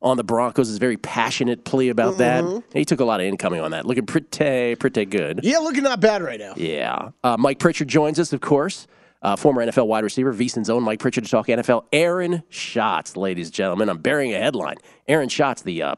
[0.00, 0.68] On the Broncos.
[0.68, 2.54] Is very passionate plea about mm-hmm.
[2.54, 2.64] that.
[2.72, 3.86] He took a lot of incoming on that.
[3.86, 5.40] Looking pretty, pretty good.
[5.42, 6.54] Yeah, looking not bad right now.
[6.56, 7.10] Yeah.
[7.22, 8.86] Uh, Mike Pritchard joins us, of course.
[9.20, 11.86] Uh, former NFL wide receiver, VSiN's own Mike Pritchard to talk NFL.
[11.92, 13.88] Aaron Schatz, ladies and gentlemen.
[13.88, 14.76] I'm bearing a headline.
[15.08, 15.94] Aaron Schatz, the uh,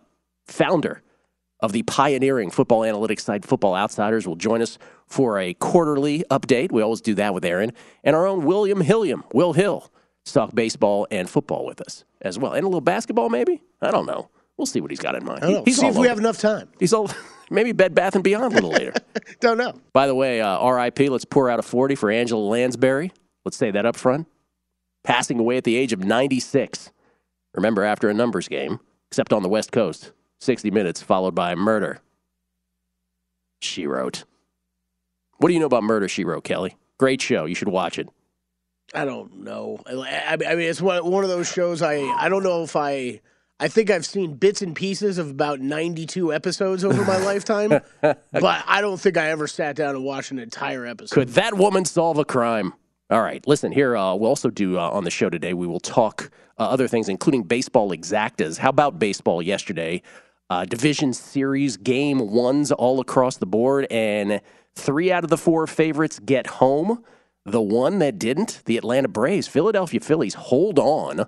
[0.46, 1.02] founder
[1.60, 6.72] of the pioneering football analytics site Football Outsiders, will join us for a quarterly update.
[6.72, 7.72] We always do that with Aaron.
[8.02, 9.92] And our own William Hilliam, Will Hill,
[10.24, 13.62] talk baseball and football with us as well, and a little basketball maybe.
[13.80, 14.28] I don't know.
[14.56, 15.42] We'll see what he's got in mind.
[15.42, 15.62] I don't know.
[15.64, 16.68] He's see if we have enough time.
[16.78, 17.10] He's all
[17.50, 18.92] maybe Bed Bath and Beyond a little later.
[19.40, 19.74] don't know.
[19.92, 21.08] By the way, uh, R.I.P.
[21.08, 23.12] Let's pour out a forty for Angela Lansbury.
[23.44, 24.26] Let's say that up front.
[25.02, 26.92] Passing away at the age of 96.
[27.54, 32.00] Remember, after a numbers game, except on the West Coast, 60 minutes followed by murder.
[33.62, 34.24] She wrote.
[35.38, 36.76] What do you know about Murder, She Wrote, Kelly?
[36.98, 37.46] Great show.
[37.46, 38.08] You should watch it.
[38.94, 39.78] I don't know.
[39.86, 41.82] I, I mean, it's one one of those shows.
[41.82, 43.20] I I don't know if I.
[43.62, 47.68] I think I've seen bits and pieces of about 92 episodes over my lifetime,
[48.00, 51.14] but I don't think I ever sat down and watched an entire episode.
[51.14, 52.72] Could that woman solve a crime?
[53.10, 53.98] All right, listen here.
[53.98, 55.52] Uh, we'll also do uh, on the show today.
[55.52, 58.56] We will talk uh, other things, including baseball exactas.
[58.56, 60.00] How about baseball yesterday?
[60.48, 64.40] Uh, division series game ones all across the board, and
[64.74, 67.04] three out of the four favorites get home.
[67.46, 71.26] The one that didn't, the Atlanta Braves, Philadelphia Phillies, hold on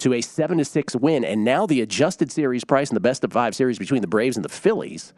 [0.00, 3.24] to a seven to six win, and now the adjusted series price in the best
[3.24, 5.12] of five series between the Braves and the Phillies,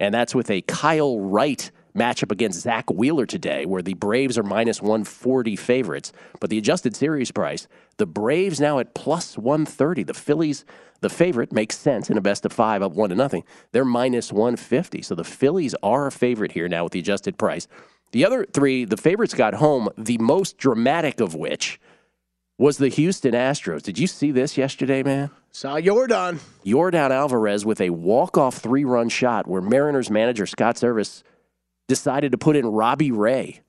[0.00, 4.42] and that's with a Kyle Wright matchup against Zack Wheeler today, where the Braves are
[4.42, 10.02] minus 140 favorites, but the adjusted series price, the Braves now at plus 130.
[10.02, 10.64] The Phillies,
[11.00, 13.44] the favorite, makes sense in a best of five up one to nothing.
[13.72, 17.68] They're minus 150, so the Phillies are a favorite here now with the adjusted price.
[18.12, 21.80] The other three, the favorites got home, the most dramatic of which
[22.58, 23.82] was the Houston Astros.
[23.82, 25.30] Did you see this yesterday, man?
[25.50, 26.38] Saw Yordan.
[26.64, 31.22] Yordan Alvarez with a walk-off three-run shot where Mariners manager Scott Servais
[31.88, 33.60] decided to put in Robbie Ray.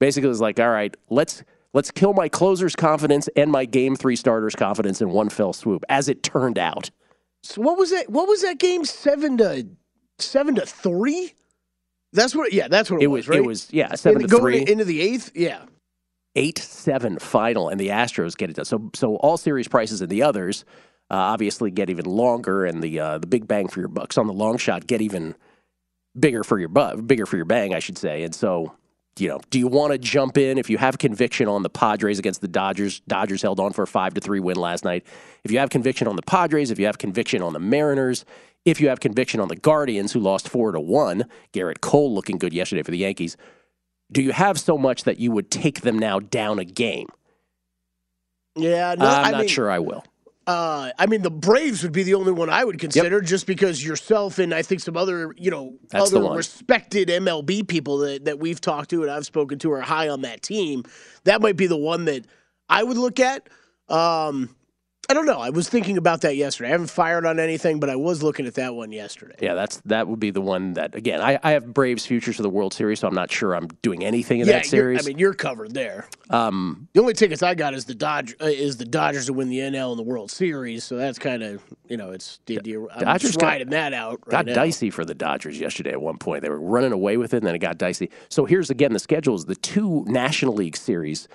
[0.00, 1.42] Basically, it was like, all right, let's
[1.74, 5.84] let's kill my closer's confidence and my game three starter's confidence in one fell swoop.
[5.88, 6.90] As it turned out.
[7.42, 8.10] So what was that?
[8.10, 8.84] What was that game?
[8.84, 9.66] Seven to
[10.18, 11.34] seven to three.
[12.12, 12.52] That's what.
[12.52, 13.26] Yeah, that's what it, it was.
[13.26, 13.38] was right?
[13.38, 15.32] It was yeah, seven to three into the eighth.
[15.34, 15.64] Yeah,
[16.36, 18.64] eight seven final, and the Astros get it done.
[18.64, 20.64] So so all series prices and the others
[21.10, 24.26] uh, obviously get even longer, and the uh, the big bang for your bucks on
[24.26, 25.34] the long shot get even
[26.18, 28.22] bigger for your butt, bigger for your bang, I should say.
[28.22, 28.72] And so
[29.20, 32.18] you know, do you want to jump in if you have conviction on the Padres
[32.18, 33.00] against the Dodgers?
[33.00, 35.04] Dodgers held on for a five to three win last night.
[35.44, 38.24] If you have conviction on the Padres, if you have conviction on the Mariners,
[38.64, 42.38] if you have conviction on the Guardians, who lost four to one, Gerrit Cole looking
[42.38, 43.36] good yesterday for the Yankees,
[44.10, 47.08] do you have so much that you would take them now down a game?
[48.56, 50.04] Yeah, no, I'm I not mean, sure I will.
[50.48, 53.84] Uh, I mean, the Braves would be the only one I would consider, just because
[53.84, 58.38] yourself and I think some other, you know, That's other respected MLB people that, that
[58.38, 60.84] we've talked to and I've spoken to are high on that team.
[61.24, 62.24] That might be the one that
[62.66, 63.46] I would look at.
[63.90, 64.56] Um,
[65.10, 65.38] I don't know.
[65.40, 66.68] I was thinking about that yesterday.
[66.68, 69.36] I haven't fired on anything, but I was looking at that one yesterday.
[69.40, 71.22] Yeah, that's that would be the one that again.
[71.22, 74.04] I, I have Braves futures for the World Series, so I'm not sure I'm doing
[74.04, 75.06] anything in yeah, that series.
[75.06, 76.06] I mean, you're covered there.
[76.28, 79.48] um, The only tickets I got is the Dodge uh, is the Dodgers to win
[79.48, 80.84] the NL and the World Series.
[80.84, 84.20] So that's kind of you know it's the, the, I'm Dodgers riding that out.
[84.28, 84.52] got now.
[84.52, 86.42] dicey for the Dodgers yesterday at one point.
[86.42, 88.10] They were running away with it, and then it got dicey.
[88.28, 89.46] So here's again the schedules.
[89.46, 91.28] The two National League series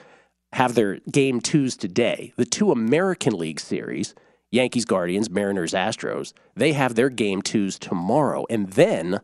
[0.53, 2.31] have their game twos today.
[2.37, 4.15] The two American League series,
[4.51, 9.19] Yankees, Guardians, Mariners, Astros, they have their game twos tomorrow, and then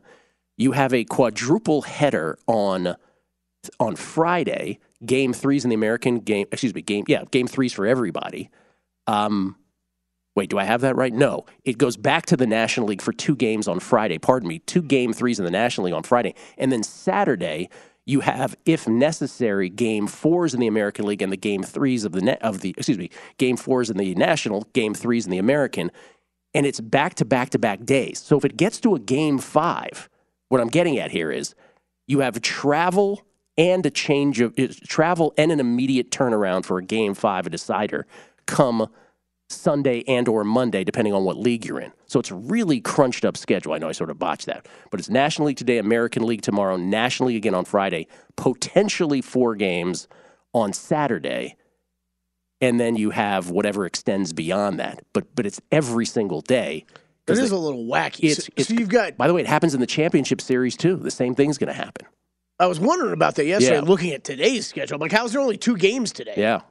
[0.58, 2.96] you have a quadruple header on
[3.80, 4.80] on Friday.
[5.06, 6.48] Game threes in the American game.
[6.52, 8.50] Excuse me, game yeah, game threes for everybody.
[9.08, 9.56] Um,
[10.36, 11.12] Wait, do I have that right?
[11.12, 11.46] No.
[11.66, 14.18] It goes back to the National League for two games on Friday.
[14.18, 16.34] Pardon me, two game threes in the National League on Friday.
[16.58, 17.70] And then Saturday,
[18.06, 22.12] you have, if necessary, game fours in the American League and the game threes of
[22.12, 25.38] the net of the excuse me, game fours in the National, game threes in the
[25.38, 25.92] American.
[26.54, 28.20] And it's back to back to back days.
[28.20, 30.10] So if it gets to a game five,
[30.48, 31.54] what I'm getting at here is
[32.08, 33.22] you have travel
[33.58, 34.56] and a change of
[34.88, 38.08] travel and an immediate turnaround for a game five, a decider,
[38.48, 38.90] come
[39.50, 41.92] Sunday and or Monday, depending on what league you're in.
[42.06, 43.74] So it's a really crunched up schedule.
[43.74, 46.78] I know I sort of botched that, but it's National League today, American League tomorrow,
[46.78, 50.08] National League again on Friday, potentially four games
[50.54, 51.56] on Saturday,
[52.62, 55.02] and then you have whatever extends beyond that.
[55.14, 56.86] But but it's every single day.
[56.88, 58.24] It 'Cause is a little wacky.
[58.32, 59.16] It's, so, it's so you've got.
[59.16, 60.96] By the way, it happens in the championship series too.
[60.96, 62.08] The same thing's going to happen.
[62.60, 63.76] I was wondering about that yesterday.
[63.76, 63.82] Yeah.
[63.82, 66.34] Looking at today's schedule, I'm like, how's there only two games today?
[66.36, 66.62] Yeah,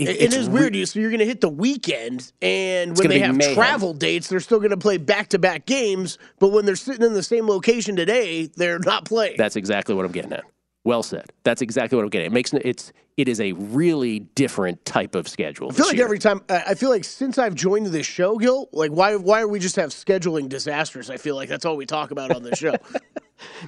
[0.00, 0.76] but It- it is re- weird.
[0.76, 3.54] You so you're going to hit the weekend, and when they have mayhem.
[3.54, 6.18] travel dates, they're still going to play back to back games.
[6.38, 9.36] But when they're sitting in the same location today, they're not playing.
[9.38, 10.44] That's exactly what I'm getting at.
[10.84, 11.32] Well said.
[11.44, 12.26] That's exactly what I'm getting.
[12.26, 15.68] It makes it's it is a really different type of schedule.
[15.70, 16.04] I feel like year.
[16.04, 19.46] every time I feel like since I've joined this show, Gil, like why why are
[19.48, 21.08] we just have scheduling disasters?
[21.08, 22.70] I feel like that's all we talk about on the show.
[22.72, 23.08] like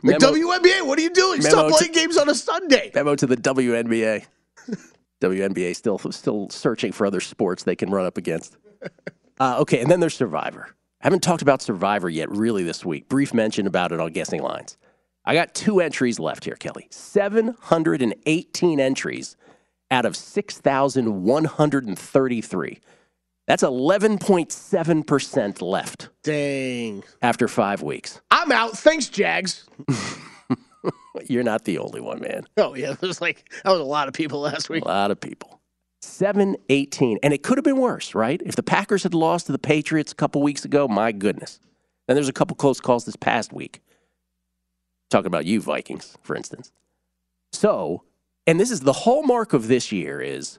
[0.03, 1.41] Memo- WNBA, what are you doing?
[1.41, 2.91] Stop to- playing games on a Sunday.
[2.95, 4.25] memo to the WNBA.
[5.29, 8.57] WNBA still still searching for other sports they can run up against.
[9.41, 10.69] Uh, okay, and then there's Survivor.
[11.01, 13.09] I haven't talked about Survivor yet, really, this week.
[13.09, 14.77] Brief mention about it on Guessing Lines.
[15.25, 16.87] I got two entries left here, Kelly.
[16.91, 19.37] 718 entries
[19.91, 22.81] out of 6,133.
[23.47, 27.03] That's 11.7% left Dang.
[27.21, 28.21] after five weeks.
[28.31, 28.79] I'm out.
[28.79, 29.65] Thanks, Jags.
[31.29, 32.47] You're not the only one, man.
[32.57, 34.85] Oh yeah, there's like that was a lot of people last week.
[34.85, 35.61] A lot of people.
[36.05, 37.19] 7 18.
[37.23, 38.41] And it could have been worse, right?
[38.45, 41.61] If the Packers had lost to the Patriots a couple weeks ago, my goodness.
[42.07, 43.81] Then there's a couple close calls this past week.
[45.11, 46.73] Talking about you, Vikings, for instance.
[47.53, 48.03] So,
[48.47, 50.59] and this is the hallmark of this year is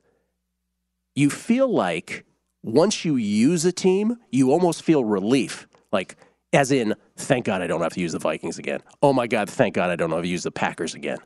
[1.14, 2.26] you feel like
[2.64, 5.68] once you use a team, you almost feel relief.
[5.92, 6.16] Like,
[6.56, 8.82] as in, thank God I don't have to use the Vikings again.
[9.02, 11.20] Oh my God, thank God I don't have to use the Packers again.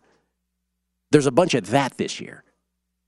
[1.12, 2.44] There's a bunch of that this year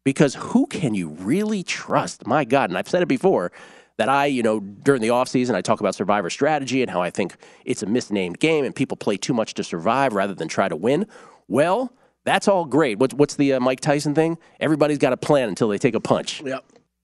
[0.03, 2.25] because who can you really trust?
[2.25, 3.51] My God, and I've said it before
[3.97, 7.11] that I, you know, during the offseason, I talk about survivor strategy and how I
[7.11, 7.35] think
[7.66, 10.75] it's a misnamed game and people play too much to survive rather than try to
[10.75, 11.06] win.
[11.47, 12.97] Well, that's all great.
[12.97, 14.37] What's, what's the uh, Mike Tyson thing?
[14.59, 16.42] Everybody's got a plan until they take a punch.
[16.42, 16.63] Yep.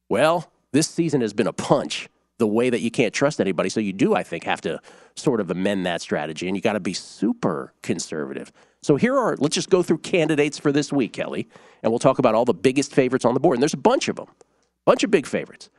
[0.10, 3.70] Well, this season has been a punch the way that you can't trust anybody.
[3.70, 4.80] So you do, I think, have to
[5.16, 8.52] sort of amend that strategy and you got to be super conservative.
[8.84, 11.48] So here are, let's just go through candidates for this week, Kelly,
[11.82, 13.56] and we'll talk about all the biggest favorites on the board.
[13.56, 14.28] And there's a bunch of them,
[14.86, 15.70] bunch of big favorites.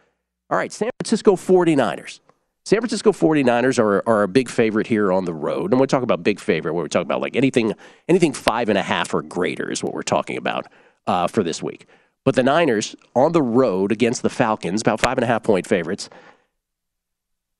[0.50, 2.20] All right, San Francisco 49ers.
[2.64, 5.70] San Francisco 49ers are, are a big favorite here on the road.
[5.70, 7.72] And we're talking about big favorite, where we're talking about like anything,
[8.08, 10.66] anything five and a half or greater is what we're talking about
[11.06, 11.86] uh, for this week.
[12.26, 15.66] But the Niners on the road against the Falcons, about five and a half point
[15.66, 16.10] favorites.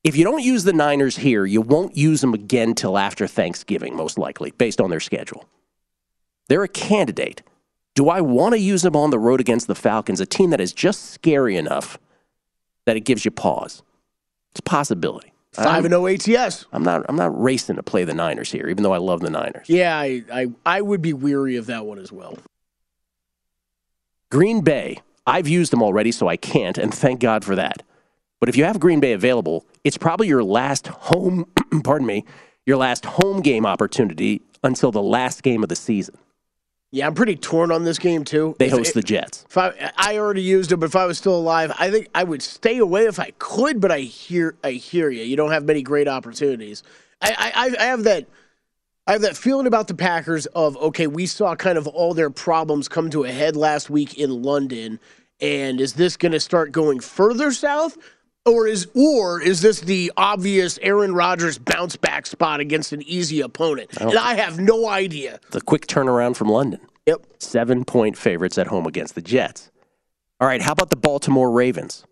[0.09, 3.95] If you don't use the Niners here, you won't use them again till after Thanksgiving,
[3.95, 5.45] most likely, based on their schedule.
[6.49, 7.43] They're a candidate.
[7.95, 10.63] Do I want to use them on the road against the Falcons, a team that
[10.63, 11.99] is just scary enough
[12.87, 13.83] that it gives you pause?
[14.53, 15.35] It's a possibility.
[15.53, 16.65] Five and oh ATS.
[16.73, 17.05] I'm not.
[17.07, 19.69] I'm not racing to play the Niners here, even though I love the Niners.
[19.69, 22.39] Yeah, I, I I would be weary of that one as well.
[24.31, 25.03] Green Bay.
[25.27, 27.83] I've used them already, so I can't, and thank God for that.
[28.41, 31.47] But if you have Green Bay available, it's probably your last home.
[31.85, 32.25] pardon me,
[32.67, 36.17] your last home game opportunity until the last game of the season.
[36.91, 38.57] Yeah, I'm pretty torn on this game too.
[38.59, 39.45] They If host it- the Jets.
[39.49, 42.25] If I, I already used it, but if I was still alive, I think I
[42.25, 43.81] would stay away if I could.
[43.81, 45.23] But I hear, I hear you.
[45.23, 46.83] You don't have many great opportunities.
[47.21, 48.27] I, I, I have that,
[49.07, 52.31] I have that feeling about the Packers of okay, we saw kind of all their
[52.31, 54.99] problems come to a head last week in London,
[55.41, 57.99] and is this going to start going further south?
[58.49, 63.41] Or is or is this the obvious Aaron Rodgers bounce back spot against an easy
[63.41, 63.91] opponent?
[64.01, 65.41] I And I have no idea.
[65.51, 66.81] The quick turnaround from London.
[67.07, 67.27] Yep.
[67.39, 69.71] Seven point favorites at home against the Jets.
[70.41, 72.05] All right, how about the Baltimore Ravens?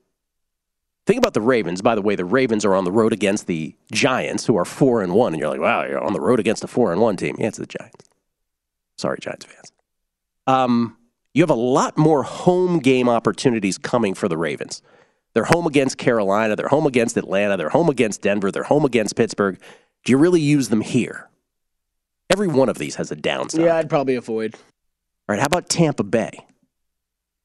[1.06, 1.80] Think about the Ravens.
[1.80, 5.02] By the way, the Ravens are on the road against the Giants, who are four
[5.02, 7.16] and one, and you're like, wow, you're on the road against a four and one
[7.16, 7.36] team.
[7.38, 8.10] Yeah, it's the Giants.
[8.98, 9.72] Sorry, Giants fans.
[10.48, 10.96] Um,
[11.34, 14.82] you have a lot more home game opportunities coming for the Ravens.
[15.36, 16.56] They're home against Carolina.
[16.56, 17.58] They're home against Atlanta.
[17.58, 18.50] They're home against Denver.
[18.50, 19.60] They're home against Pittsburgh.
[20.02, 21.28] Do you really use them here?
[22.30, 23.60] Every one of these has a downside.
[23.60, 24.54] Yeah, I'd probably avoid.
[24.54, 26.46] All right, how about Tampa Bay?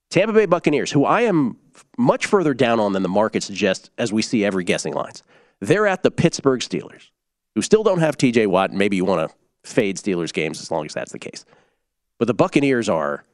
[0.09, 1.57] Tampa Bay Buccaneers, who I am
[1.97, 5.21] much further down on than the market suggests as we see every guessing lines.
[5.59, 7.09] They're at the Pittsburgh Steelers,
[7.55, 8.71] who still don't have TJ Watt.
[8.71, 9.35] Maybe you want to
[9.69, 11.43] fade Steelers games as long as that's the case.
[12.19, 13.25] But the Buccaneers are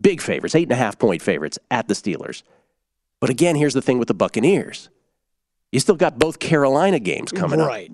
[0.00, 2.42] big favorites, eight and a half point favorites at the Steelers.
[3.20, 4.88] But again, here's the thing with the Buccaneers.
[5.72, 7.68] You still got both Carolina games coming up.
[7.68, 7.92] Right.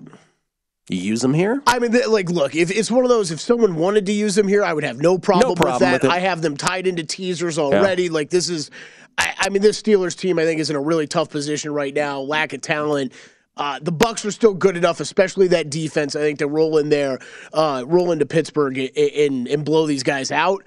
[0.89, 1.61] You use them here?
[1.67, 4.47] I mean, like, look, if it's one of those, if someone wanted to use them
[4.47, 5.91] here, I would have no problem, problem with that.
[5.91, 6.09] with it.
[6.09, 8.07] I have them tied into teasers already.
[8.07, 8.71] Like, this is,
[9.17, 11.93] I, I mean, this Steelers team, I think, is in a really tough position right
[11.93, 12.21] now.
[12.21, 13.11] Lack of talent.
[13.57, 16.15] Uh, the Bucks are still good enough, especially that defense.
[16.15, 17.19] I think to roll in there,
[17.51, 20.63] uh, roll into Pittsburgh and and blow these guys out.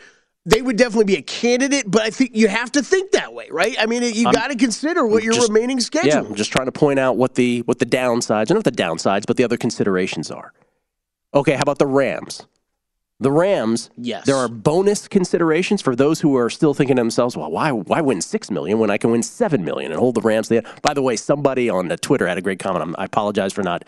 [0.46, 3.48] They would definitely be a candidate, but I think you have to think that way,
[3.50, 3.76] right?
[3.78, 6.08] I mean, you got to consider what your just- remaining schedule.
[6.08, 9.26] Yeah, I'm just trying to point out what the what the downsides, not the downsides,
[9.26, 10.52] but the other considerations are.
[11.34, 12.46] Okay, how about the Rams?
[13.22, 14.24] The Rams, Yes.
[14.24, 18.00] there are bonus considerations for those who are still thinking to themselves, well, why why
[18.00, 20.50] win six million when I can win seven million and hold the Rams?
[20.80, 22.94] By the way, somebody on the Twitter had a great comment.
[22.96, 23.84] I apologize for not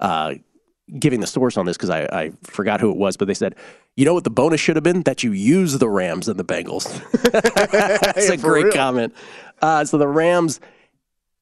[0.00, 0.34] uh,
[0.98, 3.54] giving the source on this because I, I forgot who it was, but they said,
[3.96, 5.02] you know what the bonus should have been?
[5.02, 6.84] That you use the Rams and the Bengals.
[7.32, 8.72] That's a Yeah, for great real.
[8.74, 9.14] comment.
[9.62, 10.60] Uh, so the Rams,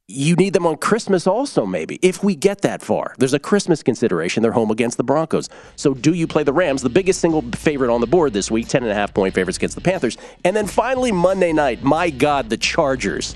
[0.06, 3.14] you need them on Christmas also, maybe, if we get that far.
[3.18, 4.42] There's a Christmas consideration.
[4.42, 5.48] They're home against the Broncos.
[5.76, 8.68] So do you play the Rams, the biggest single favorite on the board this week,
[8.68, 10.18] 10.5 point favorites against the Panthers?
[10.44, 13.34] And then finally, Monday night, my God, the Chargers.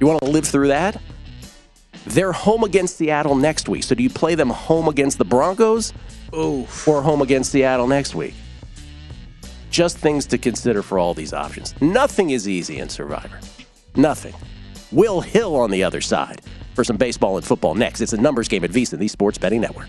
[0.00, 1.00] You want to live through that?
[2.06, 3.84] They're home against Seattle next week.
[3.84, 5.92] So do you play them home against the Broncos
[6.34, 6.88] Oof.
[6.88, 8.34] or home against Seattle next week?
[9.70, 11.74] Just things to consider for all these options.
[11.80, 13.40] Nothing is easy in Survivor.
[13.96, 14.34] Nothing.
[14.90, 16.42] Will Hill on the other side
[16.74, 18.00] for some baseball and football next.
[18.00, 19.88] It's a numbers game at VSiN, the Sports Betting Network.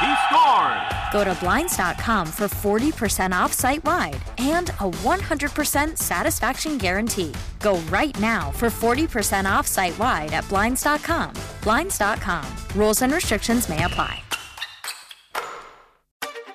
[0.00, 0.92] He scores.
[1.12, 7.32] Go to Blinds.com for 40% off site wide and a 100% satisfaction guarantee.
[7.60, 11.32] Go right now for 40% off site wide at Blinds.com.
[11.62, 12.46] Blinds.com.
[12.76, 14.22] Rules and restrictions may apply.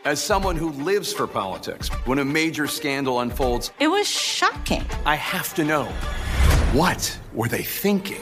[0.05, 4.85] As someone who lives for politics, when a major scandal unfolds, It was shocking.
[5.05, 5.85] I have to know
[6.73, 8.21] what were they thinking?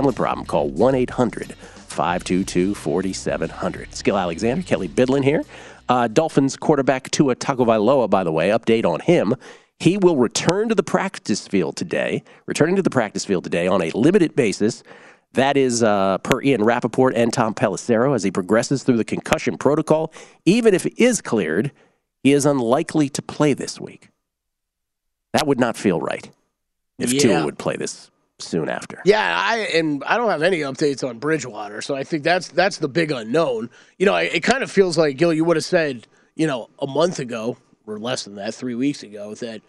[0.11, 1.53] problem, call 1 800
[1.91, 3.93] 522 4700.
[3.93, 5.43] Skill Alexander, Kelly Bidlin here.
[5.89, 9.35] Uh, Dolphins quarterback Tua Tagovailoa, by the way, update on him.
[9.79, 13.81] He will return to the practice field today, returning to the practice field today on
[13.81, 14.83] a limited basis.
[15.33, 19.57] That is uh, per Ian Rapoport and Tom Pelissero as he progresses through the concussion
[19.57, 20.13] protocol.
[20.45, 21.71] Even if he is cleared,
[22.23, 24.09] he is unlikely to play this week.
[25.33, 26.29] That would not feel right
[26.99, 27.21] if Yeah.
[27.21, 28.11] Tua would play this
[28.43, 29.01] soon after.
[29.05, 32.77] Yeah, I and I don't have any updates on Bridgewater, so I think that's that's
[32.77, 33.69] the big unknown.
[33.97, 36.69] You know, it, it kind of feels like Gil, you would have said, you know,
[36.79, 39.61] a month ago or less than that, three weeks ago, that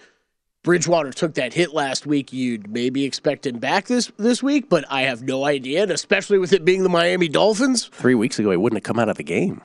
[0.62, 2.32] Bridgewater took that hit last week.
[2.32, 6.38] You'd maybe expect him back this this week, but I have no idea, and especially
[6.38, 7.86] with it being the Miami Dolphins.
[7.86, 9.60] Three weeks ago, he wouldn't have come out of the game.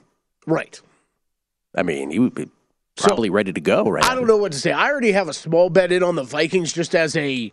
[0.46, 0.82] Right.
[1.76, 2.50] I mean, he would be
[3.06, 4.72] probably ready to go right I don't know what to say.
[4.72, 7.52] I already have a small bet in on the Vikings just as a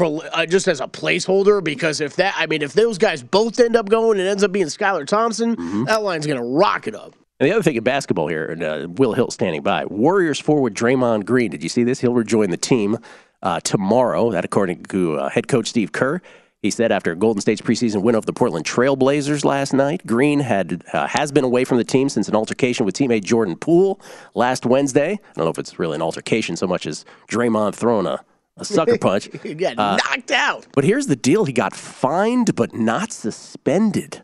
[0.00, 3.76] uh, just as a placeholder because if that, I mean, if those guys both end
[3.76, 5.84] up going and ends up being Skylar Thompson, Mm-hmm.
[5.84, 7.14] that line's going to rocket up.
[7.38, 10.74] And the other thing in basketball here, and uh, Will Hill standing by, Warriors forward
[10.74, 11.50] Draymond Green.
[11.50, 12.00] Did you see this?
[12.00, 12.98] He'll rejoin the team
[13.42, 14.30] uh, tomorrow.
[14.30, 16.20] That according to uh, head coach Steve Kerr.
[16.62, 20.84] He said after Golden State's preseason win over the Portland Trailblazers last night, Green had
[20.92, 23.98] uh, has been away from the team since an altercation with teammate Jordan Poole
[24.34, 25.12] last Wednesday.
[25.12, 28.22] I don't know if it's really an altercation so much as Draymond throwing a,
[28.58, 29.30] a sucker punch.
[29.42, 30.66] He got Uh, knocked out.
[30.74, 34.22] But here's the deal: he got fined, but not suspended.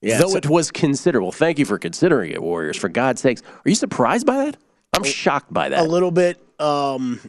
[0.00, 1.30] Yeah, Though so- it was considerable.
[1.32, 2.78] Thank you for considering it, Warriors.
[2.78, 4.56] For God's sakes, are you surprised by that?
[4.94, 5.80] I'm shocked by that.
[5.80, 6.38] A little bit.
[6.58, 7.20] Um,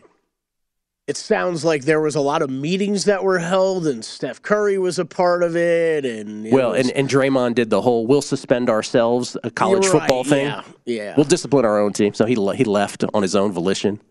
[1.08, 4.78] it sounds like there was a lot of meetings that were held, and Steph Curry
[4.78, 6.06] was a part of it.
[6.06, 9.93] And Well, was- and, and Draymond did the whole "we'll suspend ourselves" a college You're
[9.93, 10.46] football right, thing.
[10.46, 11.13] yeah, yeah.
[11.15, 12.13] We'll discipline our own team.
[12.13, 14.02] So he he left on his own volition.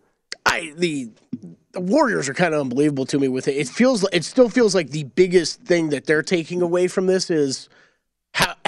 [0.45, 1.09] I the
[1.73, 3.55] the Warriors are kind of unbelievable to me with it.
[3.57, 7.29] It feels it still feels like the biggest thing that they're taking away from this
[7.29, 7.69] is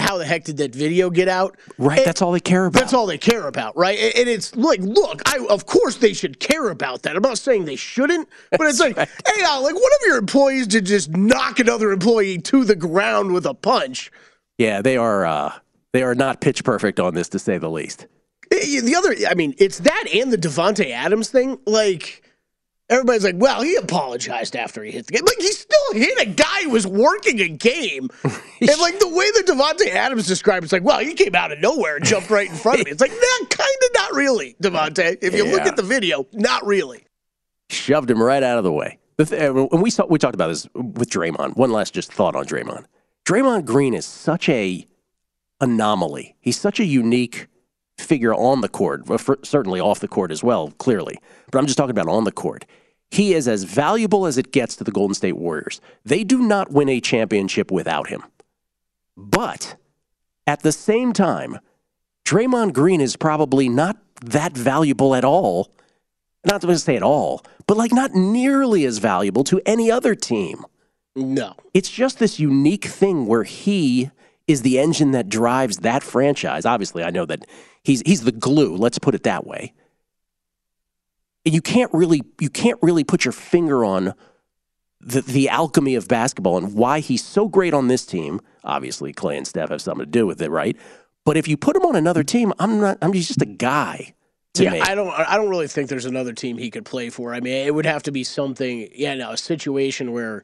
[0.09, 1.55] how the heck did that video get out?
[1.77, 2.79] Right, that's all they care about.
[2.79, 3.97] That's all they care about, right?
[3.99, 7.15] And and it's like, look, I of course they should care about that.
[7.15, 10.65] I'm not saying they shouldn't, but it's like, hey, Al, like one of your employees
[10.65, 14.11] did just knock another employee to the ground with a punch.
[14.57, 15.27] Yeah, they are.
[15.27, 15.53] Uh,
[15.93, 18.07] they are not pitch perfect on this, to say the least.
[18.51, 21.59] Eh, The other, I mean, it's that and the Davante Adams thing.
[21.67, 22.23] Like
[22.89, 25.25] everybody's like, well, he apologized after he hit the game.
[25.25, 29.29] Like he still hit a guy who was working a game, and like the way
[29.31, 32.49] that Davante Adams described, it's like, well, he came out of nowhere and jumped right
[32.49, 32.91] in front of me.
[32.91, 35.17] It's like, nah, kind of not really, Davante.
[35.21, 37.05] If you look at the video, not really.
[37.69, 38.97] Shoved him right out of the way.
[39.17, 41.57] When we saw, we talked about this with Draymond.
[41.57, 42.85] One last just thought on Draymond.
[43.25, 44.87] Draymond Green is such a
[45.61, 46.35] anomaly.
[46.39, 47.47] He's such a unique
[47.97, 51.17] figure on the court, for, certainly off the court as well, clearly.
[51.51, 52.65] But I'm just talking about on the court.
[53.11, 55.81] He is as valuable as it gets to the Golden State Warriors.
[56.05, 58.23] They do not win a championship without him.
[59.17, 59.75] But
[60.47, 61.59] At the same time,
[62.25, 65.71] Draymond Green is probably not that valuable at all.
[66.45, 70.65] Not to say at all, but like not nearly as valuable to any other team.
[71.15, 71.55] No.
[71.73, 74.09] It's just this unique thing where he
[74.47, 76.65] is the engine that drives that franchise.
[76.65, 77.45] Obviously, I know that
[77.83, 79.73] he's he's the glue, let's put it that way.
[81.45, 84.13] You can't really you can't really put your finger on
[85.01, 88.41] the the alchemy of basketball and why he's so great on this team.
[88.63, 90.75] Obviously, Clay and Steph have something to do with it, right?
[91.25, 94.13] But if you put him on another team, I'm not I'm just a guy.
[94.57, 94.81] yeah, me.
[94.81, 95.09] I don't.
[95.09, 97.33] I don't really think there's another team he could play for.
[97.33, 98.89] I mean, it would have to be something.
[98.93, 100.43] Yeah, no, a situation where,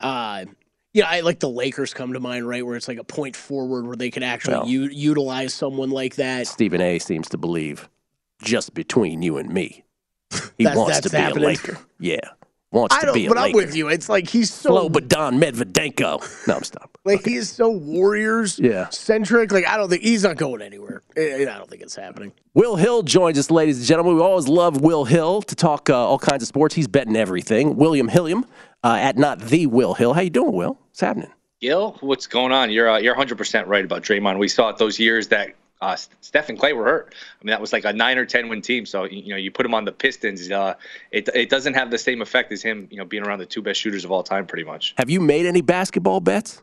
[0.00, 0.46] uh,
[0.94, 2.64] yeah, I like the Lakers come to mind, right?
[2.64, 4.68] Where it's like a point forward where they could actually Well.
[4.68, 6.46] u- utilize someone like that.
[6.46, 7.88] Stephen A seems to believe
[8.42, 9.83] just between you and me.
[10.58, 11.44] He That's- wants that's to be happening.
[11.44, 11.78] a Laker.
[12.00, 12.16] Yeah.
[12.72, 13.34] Wants I to don't, be a Laker.
[13.34, 13.58] but Laker.
[13.60, 13.88] I'm with you.
[13.88, 16.46] It's like he's so Slow but Don Medvedenko.
[16.48, 16.98] No, I'm stop.
[17.04, 18.88] like he is so Warriors Yeah.
[18.88, 19.52] centric.
[19.52, 21.02] Like I don't think he's not going anywhere.
[21.16, 22.32] I I don't think it's happening.
[22.54, 24.16] Will Hill joins us, ladies and gentlemen.
[24.16, 26.74] We always love Will Hill to talk uh, all kinds of sports.
[26.74, 27.76] He's betting everything.
[27.76, 28.44] William Hilliam
[28.82, 30.12] uh, at not the Will Hill.
[30.12, 30.76] How you doing, Will?
[30.88, 31.30] What's happening?
[31.60, 32.70] Gil, what's going on?
[32.72, 34.38] You're uh, you're 100 percent right about Draymond.
[34.38, 35.50] We saw it those years that
[35.84, 37.14] uh, Steph and Clay were hurt.
[37.14, 38.86] I mean, that was like a nine or 10 win team.
[38.86, 40.50] So you know, you put him on the Pistons.
[40.50, 40.74] Uh,
[41.10, 42.88] it it doesn't have the same effect as him.
[42.90, 44.94] You know, being around the two best shooters of all time, pretty much.
[44.96, 46.62] Have you made any basketball bets?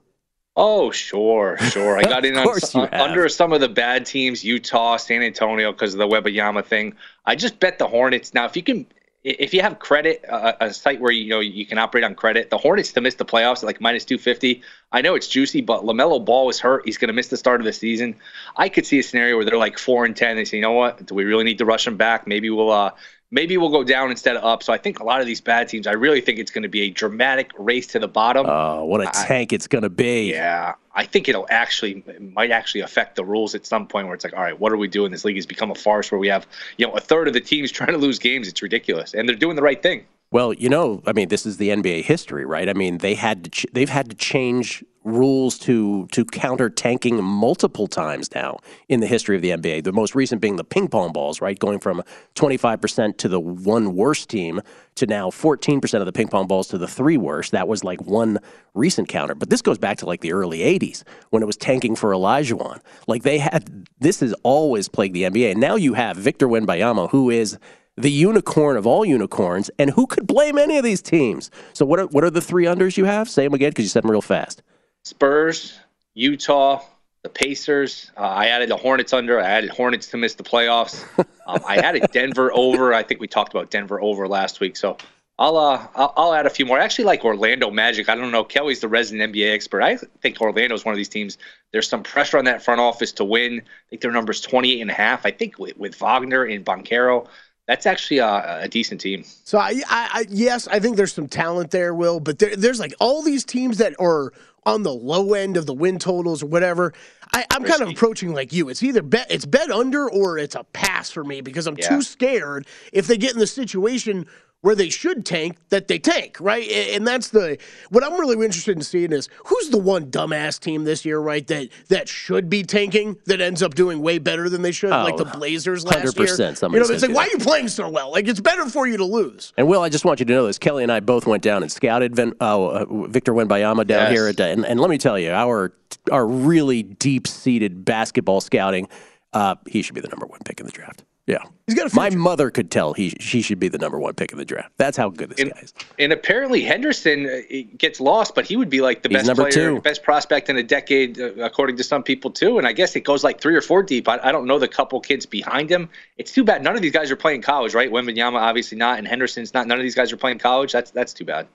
[0.57, 1.97] Oh, sure, sure.
[1.97, 5.93] I got in on, uh, under some of the bad teams, Utah, San Antonio, because
[5.93, 6.93] of the Wembanyama thing.
[7.25, 8.33] I just bet the Hornets.
[8.33, 8.85] Now, if you can,
[9.23, 12.49] if you have credit, uh, a site where you know you can operate on credit,
[12.49, 14.61] the Hornets to miss the playoffs at like minus two fifty.
[14.91, 16.83] I know it's juicy, but LaMelo Ball was hurt.
[16.85, 18.15] He's going to miss the start of the season.
[18.57, 20.35] I could see a scenario where they're like four and ten.
[20.35, 21.05] They say, you know what?
[21.05, 22.27] Do we really need to rush him back?
[22.27, 22.71] Maybe we'll.
[22.71, 22.91] uh
[23.33, 24.61] Maybe we'll go down instead of up.
[24.61, 26.69] So I think a lot of these bad teams, I really think it's going to
[26.69, 28.45] be a dramatic race to the bottom.
[28.47, 30.31] Oh, what a I- tank it's going to be.
[30.31, 34.15] Yeah, I think it'll actually it might actually affect the rules at some point where
[34.15, 35.11] it's like, all right, what are we doing?
[35.11, 36.45] This league has become a farce where we have
[36.77, 38.47] you know a third of the teams trying to lose games.
[38.49, 40.05] It's ridiculous, and they're doing the right thing.
[40.31, 42.69] Well, you know, I mean, this is the NBA history, right?
[42.69, 47.23] I mean, they had to ch- they've had to change rules to to counter tanking
[47.23, 49.83] multiple times now in the history of the NBA.
[49.83, 51.57] The most recent being the ping pong balls, right?
[51.57, 52.03] Going from
[52.35, 54.61] 25% to the one worst team
[54.95, 57.51] to now 14% of the ping pong balls to the three worst.
[57.51, 58.39] That was like one
[58.73, 59.33] recent counter.
[59.33, 62.79] But this goes back to like the early 80s when it was tanking for Olajuwon.
[63.07, 65.51] Like they had this has always plagued the NBA.
[65.51, 67.57] And now you have Victor Wembanyama who is
[67.97, 71.51] the unicorn of all unicorns, and who could blame any of these teams?
[71.73, 73.29] So, what are what are the three unders you have?
[73.29, 74.63] Say them again because you said them real fast.
[75.03, 75.79] Spurs,
[76.13, 76.81] Utah,
[77.23, 78.11] the Pacers.
[78.17, 79.39] Uh, I added the Hornets under.
[79.39, 81.05] I added Hornets to miss the playoffs.
[81.47, 82.93] Um, I added Denver over.
[82.93, 84.77] I think we talked about Denver over last week.
[84.77, 84.97] So
[85.37, 86.79] I'll, uh, I'll I'll add a few more.
[86.79, 88.09] I actually like Orlando Magic.
[88.09, 88.43] I don't know.
[88.43, 89.81] Kelly's the resident NBA expert.
[89.81, 91.37] I think Orlando is one of these teams.
[91.71, 93.59] There's some pressure on that front office to win.
[93.59, 95.25] I think their number's 28 and a half.
[95.25, 97.27] I think with, with Wagner and Banchero,
[97.67, 99.23] that's actually a, a decent team.
[99.23, 102.79] So I, I, I, yes, I think there's some talent there, Will, but there, there's
[102.79, 106.47] like all these teams that are on the low end of the win totals or
[106.47, 106.93] whatever.
[107.33, 108.69] I, I'm kind of approaching like you.
[108.69, 111.89] It's either bet it's bet under or it's a pass for me because I'm Yeah.
[111.89, 114.27] too scared if they get in the situation
[114.61, 116.67] where they should tank that they tank, right?
[116.69, 117.57] And that's the
[117.89, 121.45] what I'm really interested in seeing is who's the one dumbass team this year, right?
[121.47, 125.15] That that should be tanking that ends up doing way better than they should, like
[125.15, 126.25] Oh, the Blazers last year.
[126.27, 128.11] 100% You know, it's like why are you playing so well?
[128.11, 129.51] Like it's better for you to lose.
[129.57, 130.57] And Will, I just want you to know this.
[130.59, 134.11] Kelly and I both went down and scouted Ven, uh, uh, Victor Wembanyama down Yes.
[134.11, 135.73] here, at, and, and let me tell you, our
[136.11, 138.87] our really deep seated basketball scouting,
[139.33, 141.03] uh, he should be the number one pick in the draft.
[141.27, 144.15] Yeah, he's got a My mother could tell he she should be the number one
[144.15, 144.73] pick in the draft.
[144.77, 145.73] That's how good this And, guy is.
[145.99, 147.41] and apparently Henderson uh,
[147.77, 149.81] gets lost, but he would be like the He's best number player, two.
[149.81, 152.57] best prospect in a decade, uh, according to some people too.
[152.57, 154.09] And I guess it goes like three or four deep.
[154.09, 155.89] I, I don't know the couple kids behind him.
[156.17, 156.63] It's too bad.
[156.63, 157.91] None of these guys are playing college, right?
[157.91, 159.67] Wembanyama obviously not, and Henderson's not.
[159.67, 160.71] None of these guys are playing college.
[160.71, 161.47] That's that's too bad.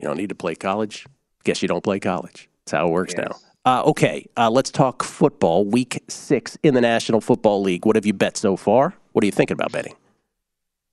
[0.00, 1.06] You don't need to play college.
[1.44, 2.48] Guess you don't play college.
[2.64, 3.36] That's how it works now.
[3.64, 5.64] Uh, okay, uh, let's talk football.
[5.64, 7.84] Week six in the National Football League.
[7.84, 8.94] What have you bet so far?
[9.12, 9.94] What are you thinking about betting?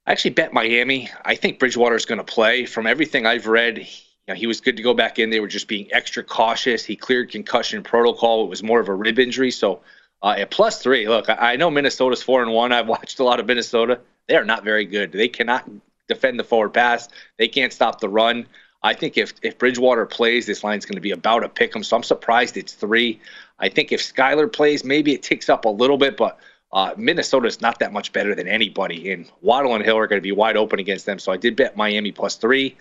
[0.05, 1.09] I actually bet Miami.
[1.23, 2.65] I think Bridgewater is going to play.
[2.65, 3.85] From everything I've read, you
[4.27, 5.29] know, he was good to go back in.
[5.29, 6.83] They were just being extra cautious.
[6.83, 8.43] He cleared concussion protocol.
[8.43, 9.51] It was more of a rib injury.
[9.51, 9.81] So
[10.21, 12.73] uh, at plus three, look, I, I know Minnesota's four and one.
[12.73, 14.01] I've watched a lot of Minnesota.
[14.27, 15.13] They are not very good.
[15.13, 15.69] They cannot
[16.09, 17.07] defend the forward pass.
[17.37, 18.45] They can't stop the run.
[18.83, 21.83] I think if if Bridgewater plays, this line's going to be about a pick 'em.
[21.83, 23.19] So I'm surprised it's three.
[23.59, 26.37] I think if Skylar plays, maybe it ticks up a little bit, but
[26.73, 30.23] uh, Minnesota's not that much better than anybody, and Waddle and Hill are going to
[30.23, 31.17] be wide open against them.
[31.19, 32.75] So I did bet Miami plus three.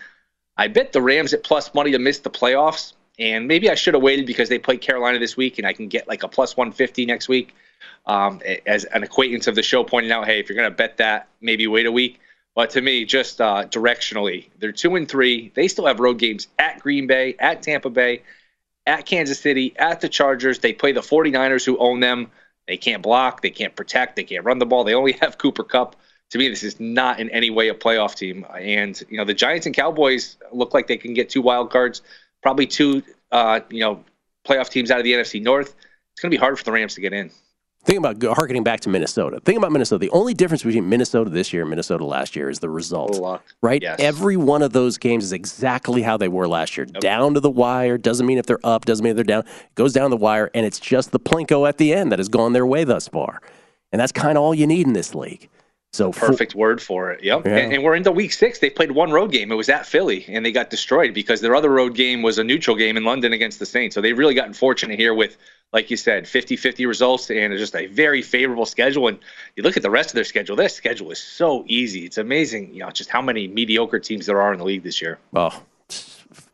[0.59, 2.93] I bet the Rams at plus money to miss the playoffs.
[3.19, 5.89] and maybe I should have waited because they played Carolina this week, and I can
[5.89, 7.55] get like a plus 150 next week.
[8.07, 10.99] Um, as an acquaintance of the show pointed out, hey, if you're going to bet
[10.99, 12.21] that, maybe wait a week.
[12.57, 15.53] But to me, just uh, directionally, they're two and three.
[15.55, 18.23] They still have road games at Green Bay, at Tampa Bay,
[18.87, 20.59] at Kansas City, at the Chargers.
[20.59, 22.31] They play the 49ers who own them.
[22.67, 24.85] They can't block, they can't protect, they can't run the ball.
[24.85, 25.97] They only have Cooper Kupp.
[26.31, 28.47] To me, this is not in any way a playoff team.
[28.59, 32.01] And you know, the Giants and Cowboys look like they can get two wild cards,
[32.43, 34.03] probably two uh, you know
[34.49, 35.77] playoff teams out of the NFC North.
[36.13, 37.31] It's going to be hard for the Rams to get in.
[37.87, 39.39] Think about harkening back to Minnesota.
[39.45, 40.01] Think about Minnesota.
[40.01, 43.81] The only difference between Minnesota this year and Minnesota last year is the result, right?
[43.81, 44.01] Yes.
[44.01, 47.49] Every one of those games is exactly how they were last year, down to the
[47.51, 47.97] wire.
[47.97, 49.43] Doesn't mean if they're up, doesn't mean they're down.
[49.43, 52.29] It goes down the wire, and it's just the plinko at the end that has
[52.29, 53.41] gone their way thus far,
[53.93, 55.49] and that's kind of all you need in this league.
[55.93, 57.23] So for- Perfect word for it.
[57.23, 57.47] Yep.
[57.47, 57.57] Yeah.
[57.57, 58.59] And, and we're into week six.
[58.59, 59.51] They played one road game.
[59.53, 62.45] It was at Philly, and they got destroyed because their other road game was a
[62.45, 63.95] neutral game in London against the Saints.
[63.95, 65.39] So they've really gotten fortunate here with,
[65.73, 69.09] like you said, 50 50 results and just a very favorable schedule.
[69.09, 69.19] And
[69.57, 72.05] you look at the rest of their schedule, their schedule is so easy.
[72.05, 75.03] It's amazing, you know, just how many mediocre teams there are in the league this
[75.03, 75.19] year.
[75.33, 75.63] well,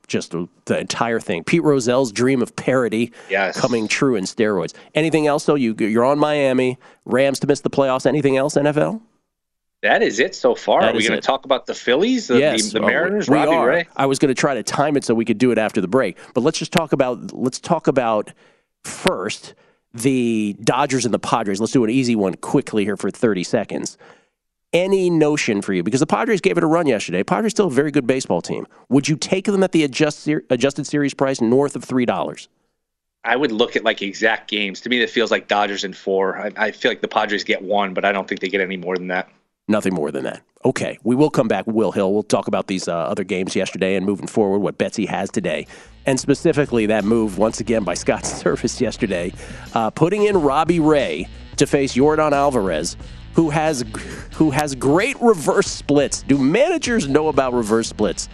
[0.08, 0.34] just
[0.66, 1.42] the entire thing.
[1.42, 3.58] Pete Rozelle's dream of parody Yes.
[3.58, 4.74] coming true in steroids.
[4.94, 5.46] Anything else?
[5.46, 5.54] though?
[5.54, 8.04] you you're on Miami Rams to miss the playoffs.
[8.04, 8.54] Anything else?
[8.56, 9.00] NFL?
[9.82, 10.82] That is it so far.
[10.82, 13.28] That are we going to talk about the Phillies, the, yes, the, the oh, Mariners,
[13.28, 13.66] we Robbie are.
[13.66, 13.88] Ray?
[13.96, 15.88] I was going to try to time it so we could do it after the
[15.88, 18.32] break, but let's just talk about let's talk about
[18.84, 19.54] first
[19.94, 21.60] the Dodgers and the Padres.
[21.60, 23.98] Let's do an easy one quickly here for 30 seconds.
[24.72, 27.22] Any notion for you because the Padres gave it a run yesterday.
[27.22, 28.66] Padres still a very good baseball team.
[28.88, 32.48] Would you take them at the adjust, adjusted series price north of three dollars?
[33.24, 34.80] I would look at like exact games.
[34.80, 36.38] To me, that feels like Dodgers in four.
[36.38, 38.78] I, I feel like the Padres get one, but I don't think they get any
[38.78, 39.28] more than that.
[39.72, 40.42] Nothing more than that.
[40.66, 41.66] Okay, we will come back.
[41.66, 42.12] Will Hill.
[42.12, 45.66] We'll talk about these uh, other games yesterday and moving forward, what Betsy has today,
[46.04, 49.32] and specifically that move once again by Scott Servais yesterday,
[49.72, 52.98] uh, putting in Robbie Ray to face Jordan Alvarez,
[53.32, 53.82] who has
[54.34, 56.22] who has great reverse splits.
[56.22, 58.28] Do managers know about reverse splits?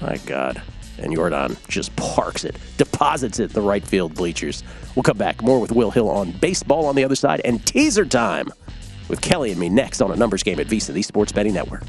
[0.00, 0.62] My God.
[0.96, 4.64] And Jordan just parks it, deposits it the right field bleachers.
[4.96, 8.06] We'll come back more with Will Hill on baseball on the other side and teaser
[8.06, 8.50] time
[9.08, 11.82] with Kelly and me next on a numbers game at VSiN, the Sports Betting Network.